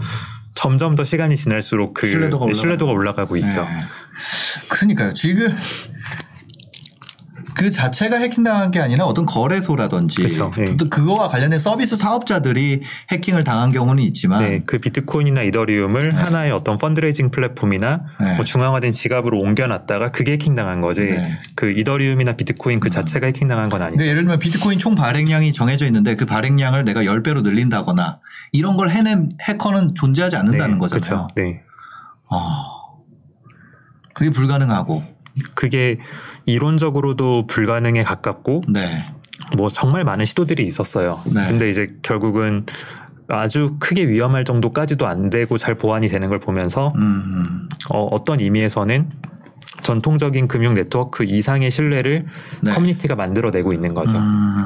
점점 0.53 0.95
더 0.95 1.05
시간이 1.05 1.37
지날수록 1.37 1.93
그 1.93 2.07
신뢰도가 2.07 2.43
올라가고 2.43 2.53
신뢰도가 2.53 2.91
올라가고 2.91 3.37
있죠. 3.37 3.61
네. 3.61 3.67
그러니까요. 4.67 5.13
지금 5.13 5.47
그 7.55 7.71
자체가 7.71 8.17
해킹당한 8.17 8.71
게 8.71 8.79
아니라 8.79 9.05
어떤 9.05 9.25
거래소라든지 9.25 10.23
그쵸, 10.23 10.49
예. 10.59 10.77
또 10.77 10.89
그거와 10.89 11.27
관련된 11.27 11.59
서비스 11.59 11.95
사업자들이 11.95 12.81
해킹을 13.11 13.43
당한 13.43 13.71
경우는 13.71 14.03
있지만 14.03 14.43
네, 14.43 14.63
그 14.65 14.79
비트코인이나 14.79 15.41
이더리움을 15.43 16.15
하나의 16.17 16.51
어떤 16.51 16.77
펀드레이징 16.77 17.31
플랫폼이나 17.31 18.05
네. 18.19 18.35
뭐 18.35 18.45
중앙화된 18.45 18.93
지갑으로 18.93 19.39
옮겨놨다가 19.39 20.11
그게 20.11 20.33
해킹당한 20.33 20.81
거지. 20.81 21.05
네. 21.05 21.31
그 21.55 21.71
이더리움이나 21.71 22.33
비트코인 22.33 22.79
그 22.79 22.89
자체가 22.89 23.27
해킹당한 23.27 23.69
건 23.69 23.81
아니죠. 23.81 24.03
예를 24.03 24.23
들면 24.23 24.39
비트코인 24.39 24.79
총 24.79 24.95
발행량이 24.95 25.53
정해져 25.53 25.85
있는데 25.85 26.15
그 26.15 26.25
발행량을 26.25 26.85
내가 26.85 27.03
10배로 27.03 27.43
늘린다거나 27.43 28.19
이런 28.51 28.77
걸 28.77 28.89
해낸 28.89 29.29
해커는 29.47 29.95
존재하지 29.95 30.35
않는다는 30.35 30.77
거잖아요. 30.77 31.27
그렇죠. 31.27 31.27
네. 31.35 31.61
아, 32.29 32.63
그게 34.13 34.29
불가능하고. 34.29 35.20
그게 35.55 35.99
이론적으로도 36.45 37.47
불가능에 37.47 38.03
가깝고 38.03 38.61
네. 38.69 39.13
뭐 39.57 39.69
정말 39.69 40.03
많은 40.03 40.25
시도들이 40.25 40.65
있었어요. 40.65 41.19
네. 41.33 41.47
근데 41.47 41.69
이제 41.69 41.95
결국은 42.01 42.65
아주 43.27 43.75
크게 43.79 44.07
위험할 44.07 44.43
정도까지도 44.45 45.07
안 45.07 45.29
되고 45.29 45.57
잘 45.57 45.73
보완이 45.75 46.07
되는 46.09 46.29
걸 46.29 46.39
보면서 46.39 46.93
음. 46.97 47.69
어, 47.89 48.03
어떤 48.11 48.39
의미에서는 48.39 49.09
전통적인 49.83 50.47
금융 50.47 50.73
네트워크 50.73 51.23
이상의 51.23 51.71
신뢰를 51.71 52.25
네. 52.61 52.71
커뮤니티가 52.73 53.15
만들어내고 53.15 53.73
있는 53.73 53.93
거죠. 53.93 54.17
음. 54.17 54.65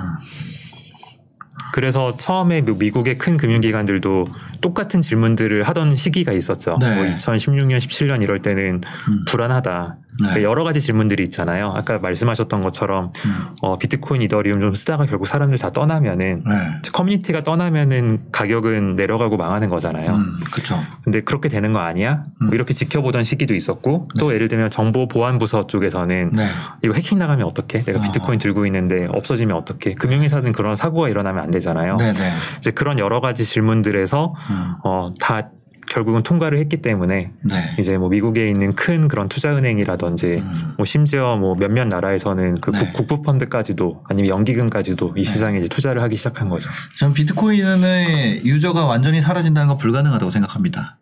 그래서 1.74 2.16
처음에 2.18 2.62
미- 2.62 2.74
미국의 2.78 3.18
큰 3.18 3.38
금융기관들도 3.38 4.28
똑같은 4.62 5.02
질문들을 5.02 5.64
하던 5.64 5.96
시기가 5.96 6.32
있었죠. 6.32 6.78
네. 6.80 6.96
뭐 6.96 7.04
2016년, 7.06 7.78
17년 7.78 8.24
이럴 8.24 8.40
때는 8.42 8.82
음. 9.10 9.26
불안하다. 9.28 9.98
네. 10.20 10.30
그러니까 10.30 10.44
여러 10.44 10.64
가지 10.64 10.80
질문들이 10.82 11.24
있잖아요. 11.24 11.72
아까 11.76 11.98
말씀하셨던 12.00 12.62
것처럼 12.62 13.12
음. 13.26 13.46
어, 13.62 13.78
비트코인, 13.78 14.22
이더리움 14.24 14.60
좀 14.60 14.74
쓰다가 14.74 15.06
결국 15.06 15.28
사람들 15.28 15.58
다 15.58 15.72
떠나면은 15.72 16.44
네. 16.46 16.54
커뮤니티가 16.94 17.44
떠나면은 17.44 18.32
가격은 18.32 18.96
내려가고 18.96 19.38
망하는 19.38 19.70
거잖아요. 19.70 20.12
음, 20.12 20.26
그렇죠. 20.52 20.76
근데 21.04 21.22
그렇게 21.22 21.50
되는 21.50 21.74
거 21.74 21.80
아니야? 21.80 22.24
뭐 22.40 22.50
음. 22.50 22.54
이렇게 22.54 22.74
지켜보던 22.74 23.24
시기도 23.24 23.54
있었고 23.54 24.10
또 24.20 24.34
예를 24.34 24.48
들면 24.48 24.70
정보 24.70 25.08
보안 25.08 25.38
부서 25.38 25.68
쪽에서는 25.68 26.30
네. 26.34 26.48
이거 26.84 26.94
해킹 26.94 27.18
나가면 27.18 27.46
어떡해? 27.46 27.84
내가 27.84 28.00
아. 28.00 28.02
비트코인 28.02 28.40
들고 28.40 28.66
있는데 28.68 29.06
없어지면 29.14 29.56
어떡해? 29.58 29.96
금융회사는 29.96 30.52
그런 30.54 30.76
사고가 30.76 31.10
일어나면 31.10 31.44
안 31.44 31.52
되잖아요. 31.52 31.98
네, 31.98 32.14
네. 32.14 32.32
이제 32.58 32.72
그런 32.72 33.00
여러 33.00 33.20
가지 33.20 33.44
질문들에서 33.44 34.34
음. 34.50 34.74
어, 34.84 35.12
다 35.20 35.50
결국은 35.96 36.24
통과를 36.24 36.58
했기 36.60 36.82
때문에 36.82 37.32
네. 37.46 37.76
이제 37.80 37.98
뭐 37.98 38.10
미국에 38.10 38.50
있는 38.50 38.76
큰 38.76 39.08
그런 39.08 39.30
투자은행이라든지 39.30 40.28
음. 40.44 40.74
뭐 40.78 40.86
심지어 40.86 41.38
뭐 41.38 41.56
몇몇 41.58 41.88
나라에서는 41.88 42.56
그 42.60 42.72
네. 42.72 42.80
국- 42.92 43.08
국부 43.08 43.22
펀드까지도 43.22 44.04
아니면 44.10 44.30
연기금까지도 44.30 45.14
이 45.16 45.24
시장에 45.24 45.60
이제 45.60 45.70
투자를 45.70 46.02
하기 46.02 46.18
시작한 46.18 46.50
거죠. 46.50 46.70
전 47.00 47.14
비트코인의 47.14 48.42
유저가 48.44 48.86
완전히 48.86 49.22
사라진다는 49.22 49.70
건 49.70 49.78
불가능하다고 49.78 50.30
생각합니다. 50.30 50.98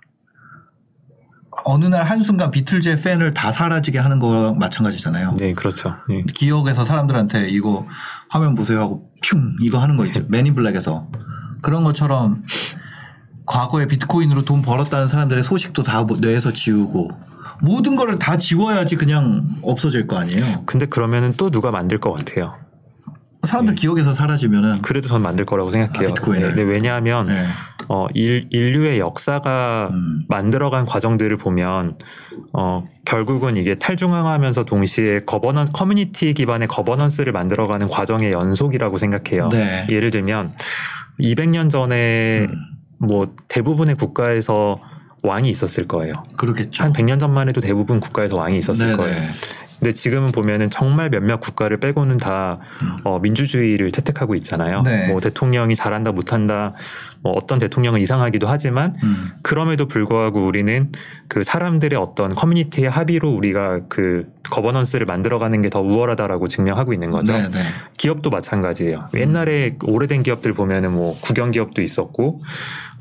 어느 1.66 1.86
날 1.86 2.04
한순간 2.04 2.52
비틀즈의 2.52 3.02
팬을 3.02 3.34
다 3.34 3.52
사라지게 3.52 3.98
하는 3.98 4.20
거랑 4.20 4.60
마찬가지잖아요. 4.60 5.36
네, 5.40 5.54
그렇죠. 5.56 5.96
예. 6.12 6.22
기억에서 6.36 6.86
사람들한테 6.86 7.50
이거 7.50 7.88
화면 8.30 8.54
보세요 8.54 8.80
하고 8.82 9.10
퓨 9.24 9.38
이거 9.62 9.80
하는 9.80 9.98
거 9.98 10.06
있죠. 10.06 10.22
맨인 10.30 10.54
블랙에서. 10.54 11.10
그런 11.64 11.84
것처럼 11.84 12.44
과거에 13.46 13.88
비트코인으로 13.88 14.46
돈 14.46 14.62
벌었다는 14.62 15.08
사람들의 15.10 15.44
소식도 15.44 15.84
다뭐 15.84 16.18
뇌에서 16.20 16.54
지우고 16.54 17.10
모든 17.62 17.96
거를 17.96 18.20
다 18.20 18.38
지워야지 18.38 18.96
그냥 18.96 19.58
없어질 19.62 20.08
거 20.08 20.18
아니에요. 20.18 20.44
근데 20.66 20.86
그러면은 20.86 21.34
또 21.38 21.50
누가 21.50 21.72
만들 21.72 22.00
것 22.00 22.14
같아요. 22.14 22.56
사람들 23.44 23.76
기억에서 23.76 24.14
사라지면은 24.14 24.82
그래도 24.82 25.08
전 25.10 25.22
만들 25.22 25.46
거라고 25.46 25.70
생각해요. 25.70 26.10
아, 26.10 26.14
비트코인을? 26.14 26.50
네, 26.50 26.56
근데 26.56 26.72
왜냐하면 26.72 27.28
네. 27.28 27.44
어, 27.90 28.08
일, 28.14 28.48
인류의 28.50 29.00
역사가 29.00 29.90
음. 29.92 30.22
만들어간 30.30 30.86
과정들을 30.86 31.36
보면 31.38 31.98
어, 32.54 32.86
결국은 33.06 33.58
이게 33.58 33.76
탈중앙화하면서 33.76 34.64
동시에 34.64 35.26
거버넌 35.26 35.74
커뮤니티 35.74 36.34
기반의 36.34 36.70
거버넌스를 36.70 37.34
만들어가는 37.34 37.90
과정의 37.90 38.32
연속이라고 38.32 38.98
생각해요. 38.98 39.50
네. 39.50 39.88
예를 39.90 40.12
들면 40.12 40.52
200년 41.20 41.70
전에 41.70 42.46
음. 42.46 42.74
뭐 43.04 43.28
대부분의 43.48 43.96
국가에서 43.96 44.78
왕이 45.24 45.50
있었을 45.50 45.88
거예요. 45.88 46.14
그렇겠죠. 46.38 46.84
한 46.84 46.92
100년 46.92 47.20
전만 47.20 47.48
해도 47.48 47.62
대부분 47.62 48.00
국가에서 48.00 48.38
왕이 48.38 48.58
있었을 48.58 48.88
네네. 48.88 48.98
거예요. 48.98 49.18
근데 49.80 49.92
지금은 49.92 50.32
보면은 50.32 50.70
정말 50.70 51.10
몇몇 51.10 51.42
국가를 51.42 51.78
빼고는 51.78 52.16
다 52.16 52.60
어, 53.04 53.20
민주주의를 53.20 53.92
채택하고 53.92 54.34
있잖아요. 54.36 54.80
음. 54.80 54.84
네. 54.84 55.08
뭐 55.10 55.20
대통령이 55.20 55.76
잘한다 55.76 56.14
못한다 56.14 56.74
뭐 57.22 57.34
어떤 57.34 57.60
대통령은 57.60 58.00
이상하기도 58.00 58.48
하지만 58.48 58.96
음. 59.04 59.30
그럼에도 59.42 59.86
불구하고 59.86 60.46
우리는 60.46 60.92
그 61.28 61.44
사람들의 61.44 62.00
어떤 62.00 62.34
커뮤니티의 62.34 62.90
합의로 62.90 63.30
우리가 63.32 63.82
그 63.90 64.28
거버넌스를 64.50 65.06
만들어가는 65.06 65.62
게 65.62 65.70
더 65.70 65.82
우월하다라고 65.82 66.48
증명하고 66.48 66.94
있는 66.94 67.10
거죠. 67.10 67.34
네, 67.34 67.50
네. 67.50 67.60
기업도 67.98 68.30
마찬가지예요. 68.30 69.00
옛날에 69.16 69.70
오래된 69.84 70.22
기업들 70.22 70.54
보면은 70.54 70.92
뭐 70.92 71.18
국영 71.22 71.52
기업도 71.52 71.82
있었고 71.82 72.42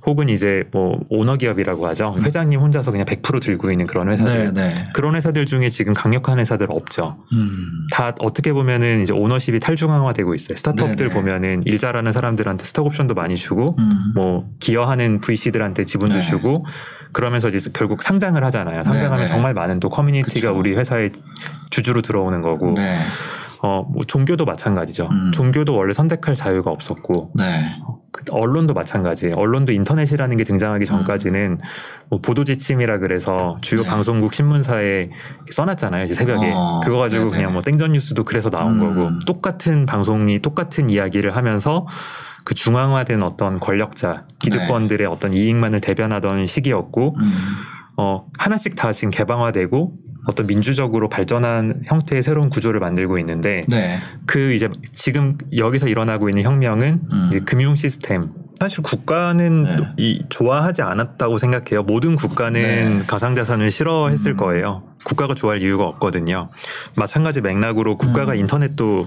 혹은 0.05 0.29
이제 0.29 0.65
뭐 0.73 1.01
오너 1.11 1.37
기업이라고 1.37 1.87
하죠. 1.89 2.17
회장님 2.23 2.61
혼자서 2.61 2.91
그냥 2.91 3.07
100% 3.07 3.41
들고 3.41 3.71
있는 3.71 3.87
그런 3.87 4.09
회사들. 4.09 4.53
네, 4.53 4.69
네. 4.69 4.89
그런 4.93 5.15
회사들 5.15 5.47
중에 5.47 5.69
지금 5.69 5.95
강력한 5.95 6.39
회사들 6.39 6.67
없죠. 6.71 7.19
음. 7.33 7.57
다 7.93 8.13
어떻게 8.19 8.53
보면은 8.53 9.03
이제 9.03 9.13
오너십이 9.13 9.61
탈중앙화되고 9.61 10.35
있어요. 10.35 10.57
스타트업들 10.57 11.09
네네. 11.09 11.15
보면은 11.15 11.63
일 11.65 11.79
잘하는 11.79 12.11
사람들한테 12.11 12.65
스톡 12.65 12.87
옵션도 12.87 13.15
많이 13.15 13.37
주고 13.37 13.77
음. 13.79 13.91
뭐 14.15 14.49
기여하는 14.59 15.21
VC들한테 15.21 15.85
지분도 15.85 16.17
네. 16.17 16.21
주고 16.21 16.67
그러면서 17.13 17.49
이제 17.49 17.71
결국 17.73 18.03
상장을 18.03 18.43
하잖아요. 18.43 18.83
상장하면 18.83 19.19
네네. 19.19 19.27
정말 19.27 19.55
많은 19.55 19.79
또 19.79 19.89
커뮤니티가 19.89 20.49
그쵸. 20.49 20.59
우리 20.59 20.75
회사의 20.75 21.13
주주로 21.71 22.03
들어오는 22.03 22.43
거고 22.43 22.75
네. 22.75 22.99
어, 23.65 23.83
뭐 23.89 24.03
종교도 24.05 24.45
마찬가지죠. 24.45 25.09
음. 25.11 25.31
종교도 25.33 25.77
원래 25.77 25.93
선택할 25.93 26.35
자유가 26.35 26.73
없었고 26.73 27.31
네. 27.35 27.45
그 28.11 28.25
언론도 28.33 28.75
마찬가지예요. 28.75 29.35
언론도 29.37 29.71
인터넷이라는 29.71 30.37
게 30.37 30.43
등장하기 30.43 30.85
전까지는 30.85 31.61
뭐 32.11 32.21
보도 32.21 32.43
지침이라 32.43 32.99
그래서 32.99 33.59
주요 33.61 33.83
네. 33.83 33.89
방송국 33.89 34.35
신문사에 34.35 35.11
써놨잖아요. 35.49 36.07
이제 36.07 36.15
새벽에 36.15 36.51
어, 36.53 36.81
그거 36.83 36.99
가지고 36.99 37.27
네네. 37.27 37.37
그냥 37.37 37.53
뭐 37.53 37.63
땡전 37.63 37.93
뉴스도 37.93 38.25
그래서 38.25 38.51
나온 38.51 38.81
음. 38.81 38.81
거고 38.81 39.21
똑같은 39.27 39.87
방송이 39.87 40.43
똑같은 40.43 40.91
이야기를 40.91 41.37
하면서 41.37 41.87
그 42.43 42.55
중앙화된 42.55 43.23
어떤 43.23 43.61
권력자 43.61 44.25
기득권들의 44.41 45.07
어떤 45.07 45.33
이익만을 45.33 45.81
대변하던 45.81 46.47
시기였고 46.47 47.15
음. 47.17 47.33
어 47.97 48.27
하나씩 48.39 48.77
다 48.77 48.93
지금 48.93 49.11
개방화되고 49.11 49.95
어떤 50.27 50.47
민주적으로 50.47 51.09
발전한 51.09 51.83
형태의 51.87 52.23
새로운 52.23 52.49
구조를 52.49 52.81
만들고 52.81 53.19
있는데 53.19 53.65
네. 53.69 53.99
그 54.27 54.53
이제 54.53 54.69
지금 54.93 55.37
여기서 55.57 55.89
일어나고 55.89 56.29
있는 56.29 56.45
혁명은 56.45 57.01
음. 57.13 57.27
이제 57.29 57.41
금융 57.41 57.75
시스템. 57.77 58.31
사실 58.61 58.85
국가는 58.85 59.65
네. 59.65 59.77
이 59.97 60.25
좋아하지 60.29 60.83
않았다고 60.83 61.39
생각해요. 61.39 61.83
모든 61.83 62.15
국가는 62.15 62.61
네. 62.61 63.05
가상자산을 63.09 63.73
싫어했을 63.73 64.33
음. 64.33 64.37
거예요. 64.37 64.83
국가가 65.05 65.35
좋아할 65.35 65.63
이유가 65.63 65.85
없거든요. 65.89 66.49
마찬가지 66.97 67.41
맥락으로 67.41 67.97
국가가 67.97 68.33
음. 68.33 68.39
인터넷도 68.39 69.05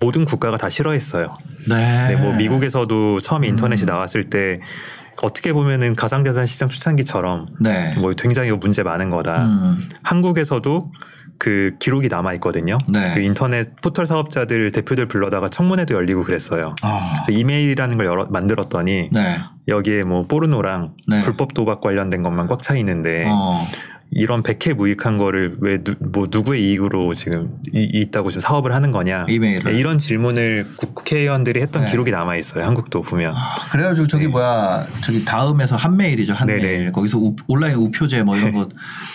모든 0.00 0.24
국가가 0.24 0.56
다 0.56 0.68
싫어했어요. 0.68 1.28
네. 1.68 2.08
네, 2.08 2.16
뭐 2.16 2.34
미국에서도 2.34 3.18
처음에 3.18 3.48
인터넷이 3.48 3.82
음. 3.82 3.86
나왔을 3.86 4.30
때 4.30 4.60
어떻게 5.20 5.52
보면은 5.52 5.94
가상자산 5.94 6.46
시장 6.46 6.68
초창기처럼 6.68 7.46
네. 7.60 7.94
뭐 7.98 8.12
굉장히 8.12 8.50
문제 8.52 8.82
많은 8.82 9.10
거다. 9.10 9.44
음. 9.44 9.88
한국에서도 10.02 10.92
그 11.38 11.72
기록이 11.80 12.08
남아 12.08 12.34
있거든요. 12.34 12.78
네. 12.88 13.12
그 13.14 13.20
인터넷 13.20 13.74
포털 13.80 14.06
사업자들 14.06 14.70
대표들 14.72 15.08
불러다가 15.08 15.48
청문회도 15.48 15.94
열리고 15.94 16.22
그랬어요. 16.22 16.74
아. 16.82 17.22
그래서 17.24 17.38
이메일이라는 17.38 17.96
걸 17.96 18.06
열어, 18.06 18.26
만들었더니 18.30 19.08
네. 19.10 19.38
여기에 19.68 20.02
뭐 20.02 20.22
포르노랑 20.22 20.94
네. 21.08 21.22
불법 21.22 21.54
도박 21.54 21.80
관련된 21.80 22.22
것만 22.22 22.46
꽉 22.46 22.62
차 22.62 22.76
있는데 22.76 23.24
어. 23.28 23.66
이런 24.14 24.42
백해 24.42 24.74
무익한 24.74 25.16
거를 25.18 25.56
왜 25.60 25.78
뭐 26.00 26.26
누구의 26.30 26.62
이익으로 26.62 27.14
지금 27.14 27.56
이, 27.72 27.88
있다고 27.92 28.30
지금 28.30 28.40
사업을 28.40 28.74
하는 28.74 28.92
거냐 28.92 29.26
이메일을. 29.28 29.72
네, 29.72 29.78
이런 29.78 29.98
질문을 29.98 30.66
국회의원들이 30.76 31.60
했던 31.62 31.84
네. 31.84 31.90
기록이 31.90 32.10
남아 32.10 32.36
있어요. 32.36 32.64
한국도 32.66 33.02
보면 33.02 33.34
아, 33.34 33.54
그래가지고 33.70 34.06
저기 34.08 34.24
네. 34.26 34.30
뭐야 34.30 34.86
저기 35.02 35.24
다음에서 35.24 35.76
한메일이죠 35.76 36.34
한메일 36.34 36.60
네네. 36.60 36.90
거기서 36.92 37.18
우- 37.18 37.34
온라인 37.48 37.76
우표제 37.76 38.22
뭐 38.22 38.36
이런 38.36 38.52
거 38.52 38.68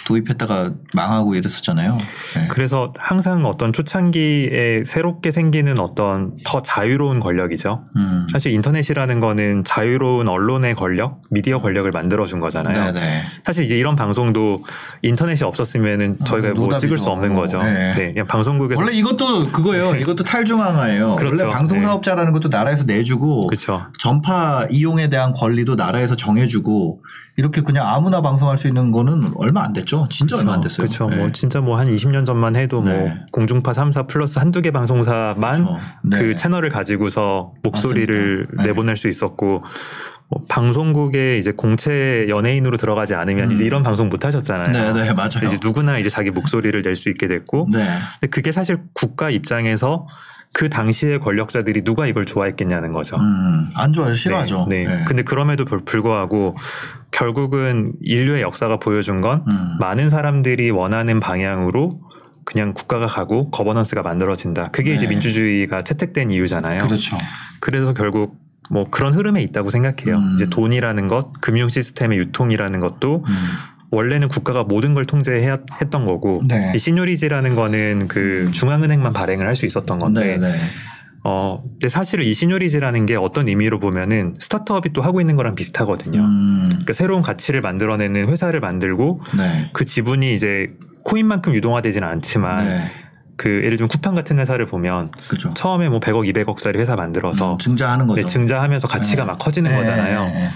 도입했다가 0.07 0.71
망하고 0.95 1.35
이랬었잖아요. 1.35 1.95
네. 2.35 2.47
그래서 2.49 2.91
항상 2.97 3.45
어떤 3.45 3.71
초창기에 3.73 4.83
새롭게 4.85 5.31
생기는 5.31 5.79
어떤 5.79 6.35
더 6.43 6.61
자유로운 6.61 7.19
권력이죠. 7.19 7.83
음. 7.95 8.27
사실 8.31 8.51
인터넷이라는 8.53 9.19
거는 9.19 9.63
자유로운 9.63 10.27
언론의 10.27 10.75
권력, 10.75 11.21
미디어 11.29 11.57
권력을 11.59 11.89
만들어준 11.91 12.39
거잖아요. 12.39 12.93
네네. 12.93 13.21
사실 13.45 13.65
이제 13.65 13.77
이런 13.77 13.95
방송도 13.95 14.59
인터넷이 15.01 15.45
없었으면은 15.45 16.17
저희가 16.25 16.49
뭐 16.49 16.65
노답이죠. 16.65 16.79
찍을 16.79 16.97
수 16.97 17.09
없는 17.09 17.33
거죠. 17.35 17.61
네. 17.61 17.93
네, 17.95 18.11
그냥 18.13 18.27
방송국에서 18.27 18.81
원래 18.81 18.95
이것도 18.95 19.51
그거예요. 19.51 19.95
이것도 19.95 20.23
탈중앙화예요. 20.23 21.15
그렇죠. 21.15 21.43
원래 21.43 21.53
방송 21.53 21.79
사업자라는 21.79 22.33
것도 22.33 22.49
나라에서 22.49 22.83
내주고 22.85 23.47
그렇죠. 23.47 23.83
전파 23.99 24.65
이용에 24.69 25.09
대한 25.09 25.31
권리도 25.33 25.75
나라에서 25.75 26.15
정해주고 26.15 27.03
이렇게 27.37 27.61
그냥 27.61 27.87
아무나 27.87 28.21
방송할 28.21 28.57
수 28.57 28.67
있는 28.67 28.91
거는 28.91 29.33
얼마 29.35 29.63
안 29.63 29.73
됐죠. 29.73 30.07
진짜 30.09 30.37
얼마 30.37 30.53
안 30.53 30.61
됐어요. 30.61 30.85
그렇죠. 30.85 31.07
네. 31.09 31.17
뭐 31.17 31.31
진짜 31.31 31.61
뭐 31.61 31.77
한 31.77 31.85
20년 31.87 32.25
전만 32.25 32.55
해도 32.55 32.81
뭐 32.81 32.91
네. 32.91 33.13
공중파 33.31 33.71
3사 33.71 34.07
플러스 34.07 34.39
한두 34.39 34.61
개 34.61 34.71
방송사만 34.71 35.65
그렇죠. 35.65 35.79
네. 36.03 36.17
그 36.17 36.35
채널을 36.35 36.69
가지고서 36.69 37.51
목소리를. 37.63 38.47
네. 38.57 38.67
내보낼 38.67 38.97
수 38.97 39.07
있었고 39.07 39.61
뭐 40.29 40.43
방송국에 40.49 41.37
이제 41.37 41.51
공채 41.51 42.25
연예인으로 42.27 42.75
들어가지 42.77 43.13
않으면 43.13 43.49
음. 43.49 43.51
이제 43.53 43.63
이런 43.63 43.81
방송 43.83 44.09
못 44.09 44.25
하셨잖아요. 44.25 44.73
네, 44.73 44.93
네, 45.05 45.13
맞아요. 45.13 45.45
이제 45.47 45.57
누구나 45.61 45.97
이제 45.97 46.09
자기 46.09 46.31
목소리를 46.31 46.81
낼 46.81 46.95
수 46.95 47.09
있게 47.09 47.27
됐고 47.27 47.69
네. 47.71 47.79
근데 48.19 48.27
그게 48.29 48.51
사실 48.51 48.77
국가 48.93 49.29
입장에서 49.29 50.07
그 50.53 50.69
당시의 50.69 51.19
권력자들이 51.19 51.83
누가 51.83 52.07
이걸 52.07 52.25
좋아했겠냐는 52.25 52.91
거죠. 52.93 53.17
음, 53.17 53.69
안 53.75 53.93
좋아요. 53.93 54.15
싫어하죠. 54.15 54.67
네. 54.69 54.83
네. 54.83 54.95
네. 54.95 55.03
근데 55.07 55.21
그럼에도 55.23 55.63
불- 55.65 55.83
불구하고 55.85 56.55
결국은 57.11 57.93
인류의 58.01 58.41
역사가 58.41 58.77
보여준 58.79 59.21
건 59.21 59.43
음. 59.47 59.77
많은 59.79 60.09
사람들이 60.09 60.71
원하는 60.71 61.19
방향으로 61.19 62.01
그냥 62.45 62.73
국가가 62.73 63.07
가고 63.07 63.49
거버넌스가 63.51 64.01
만들어진다. 64.03 64.71
그게 64.71 64.93
이제 64.93 65.05
네. 65.05 65.11
민주주의가 65.11 65.81
채택된 65.83 66.29
이유잖아요. 66.29 66.79
그렇죠. 66.87 67.17
그래서 67.59 67.93
결국 67.93 68.37
뭐 68.69 68.89
그런 68.89 69.13
흐름에 69.13 69.41
있다고 69.43 69.69
생각해요. 69.69 70.17
음. 70.17 70.33
이제 70.35 70.45
돈이라는 70.49 71.07
것, 71.07 71.41
금융 71.41 71.69
시스템의 71.69 72.17
유통이라는 72.19 72.79
것도 72.79 73.23
음. 73.27 73.33
원래는 73.91 74.27
국가가 74.27 74.63
모든 74.63 74.93
걸 74.93 75.05
통제했던 75.05 76.05
거고 76.05 76.41
네. 76.45 76.73
이 76.75 76.79
시뇨리지라는 76.79 77.55
거는 77.55 78.07
그 78.09 78.51
중앙은행만 78.51 79.13
발행을 79.13 79.47
할 79.47 79.55
수 79.55 79.65
있었던 79.65 79.97
건데 79.97 80.37
네, 80.37 80.37
네. 80.37 80.55
어 81.23 81.63
근데 81.63 81.89
사실은 81.89 82.25
이 82.25 82.33
시뇨리지라는 82.33 83.05
게 83.05 83.15
어떤 83.15 83.47
의미로 83.47 83.79
보면은 83.79 84.35
스타트업이 84.39 84.91
또 84.93 85.01
하고 85.01 85.21
있는 85.21 85.35
거랑 85.37 85.55
비슷하거든요. 85.55 86.19
음, 86.19 86.65
그러니까 86.67 86.93
새로운 86.93 87.21
가치를 87.21 87.61
만들어내는 87.61 88.27
회사를 88.27 88.59
만들고 88.59 89.21
네. 89.37 89.69
그 89.73 89.85
지분이 89.85 90.33
이제 90.33 90.67
코인만큼 91.05 91.55
유동화되지는 91.55 92.05
않지만 92.07 92.65
네. 92.67 92.81
그 93.37 93.49
예를 93.63 93.77
들면 93.77 93.87
쿠팡 93.87 94.15
같은 94.15 94.39
회사를 94.39 94.65
보면 94.65 95.09
그렇죠. 95.27 95.53
처음에 95.53 95.89
뭐 95.89 95.99
100억, 95.99 96.29
200억짜리 96.33 96.77
회사 96.77 96.95
만들어서 96.95 97.53
음, 97.53 97.57
증자하는 97.59 98.07
거죠. 98.07 98.21
네, 98.21 98.27
증자하면서 98.27 98.87
가치가 98.87 99.23
네. 99.23 99.27
막 99.27 99.37
커지는 99.37 99.71
네, 99.71 99.77
거잖아요. 99.77 100.23
네, 100.23 100.33
네. 100.33 100.47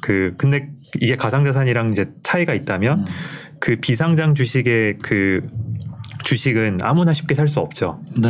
그 0.00 0.34
근데 0.38 0.68
이게 1.00 1.16
가상자산이랑 1.16 1.92
이제 1.92 2.06
차이가 2.22 2.54
있다면 2.54 3.00
음. 3.00 3.04
그 3.58 3.76
비상장 3.76 4.34
주식의 4.34 4.98
그 5.02 5.42
주식은 6.22 6.78
아무나 6.82 7.12
쉽게 7.12 7.34
살 7.34 7.48
수 7.48 7.60
없죠. 7.60 8.00
네. 8.16 8.28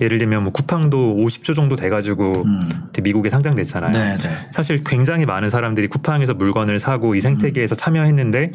예를 0.00 0.18
들면 0.18 0.42
뭐 0.42 0.52
쿠팡도 0.52 1.16
50조 1.16 1.54
정도 1.54 1.76
돼가지고 1.76 2.32
음. 2.44 2.60
미국에 3.02 3.28
상장됐잖아요. 3.28 3.92
네, 3.92 4.16
네. 4.16 4.28
사실 4.50 4.82
굉장히 4.84 5.26
많은 5.26 5.48
사람들이 5.48 5.86
쿠팡에서 5.88 6.34
물건을 6.34 6.80
사고 6.80 7.14
이 7.14 7.20
생태계에서 7.20 7.74
음. 7.74 7.76
참여했는데 7.76 8.50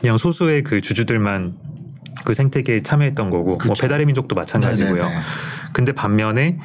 그냥 0.00 0.16
소수의 0.16 0.62
그 0.64 0.80
주주들만 0.80 1.54
그 2.24 2.34
생태계에 2.34 2.82
참여했던 2.82 3.30
거고 3.30 3.50
뭐 3.50 3.58
그쵸. 3.58 3.74
배달의 3.80 4.06
민족도 4.06 4.34
마찬가지고요. 4.34 4.94
네, 4.94 5.00
네, 5.00 5.08
네. 5.08 5.20
근데 5.72 5.92
반면에 5.92 6.58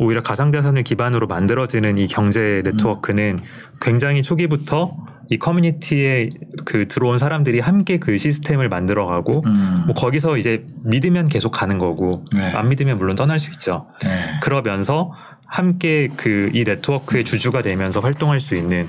오히려 0.00 0.22
가상자산을 0.22 0.82
기반으로 0.82 1.26
만들어지는 1.26 1.96
이 1.96 2.06
경제 2.06 2.62
네트워크는 2.64 3.38
굉장히 3.80 4.22
초기부터 4.22 4.90
이 5.28 5.38
커뮤니티에 5.38 6.28
그 6.64 6.88
들어온 6.88 7.18
사람들이 7.18 7.60
함께 7.60 7.98
그 7.98 8.18
시스템을 8.18 8.68
만들어가고 8.68 9.42
음. 9.46 9.82
뭐 9.86 9.94
거기서 9.94 10.36
이제 10.36 10.64
믿으면 10.84 11.28
계속 11.28 11.50
가는 11.50 11.78
거고 11.78 12.24
네. 12.36 12.52
안 12.52 12.68
믿으면 12.68 12.98
물론 12.98 13.16
떠날 13.16 13.38
수 13.38 13.50
있죠. 13.50 13.86
네. 14.02 14.08
그러면서 14.42 15.12
함께 15.46 16.08
그 16.16 16.50
이 16.54 16.64
네트워크의 16.64 17.24
주주가 17.24 17.62
되면서 17.62 18.00
활동할 18.00 18.40
수 18.40 18.56
있는 18.56 18.86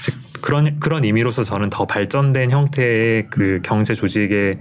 즉 0.00 0.14
그런 0.42 0.78
그런 0.80 1.04
의미로서 1.04 1.42
저는 1.42 1.68
더 1.70 1.84
발전된 1.86 2.50
형태의 2.50 3.26
그 3.30 3.60
경제 3.62 3.94
조직의 3.94 4.58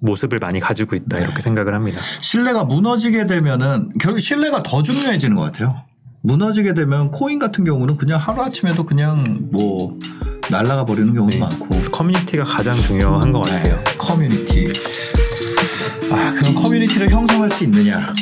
모습을 0.00 0.38
많이 0.40 0.60
가지고 0.60 0.96
있다 0.96 1.18
네. 1.18 1.24
이렇게 1.24 1.40
생각을 1.40 1.74
합니다. 1.74 2.00
신뢰가 2.20 2.64
무너지게 2.64 3.26
되면은 3.26 3.92
결국 4.00 4.20
신뢰가 4.20 4.62
더 4.62 4.82
중요해지는 4.82 5.36
것 5.36 5.42
같아요. 5.42 5.82
무너지게 6.22 6.74
되면 6.74 7.10
코인 7.10 7.38
같은 7.38 7.64
경우는 7.64 7.96
그냥 7.96 8.20
하루 8.20 8.42
아침에도 8.42 8.84
그냥 8.84 9.48
뭐 9.52 9.98
날라가 10.50 10.84
버리는 10.84 11.12
경우도 11.14 11.38
많고. 11.38 11.68
그래서 11.68 11.90
커뮤니티가 11.90 12.44
가장 12.44 12.76
중요한 12.78 13.32
것 13.32 13.42
같아요. 13.42 13.76
네, 13.76 13.96
커뮤니티. 13.96 14.72
아, 16.10 16.34
그럼 16.38 16.54
커뮤니티를 16.54 17.08
형성할 17.10 17.50
수 17.50 17.64
있느냐? 17.64 18.12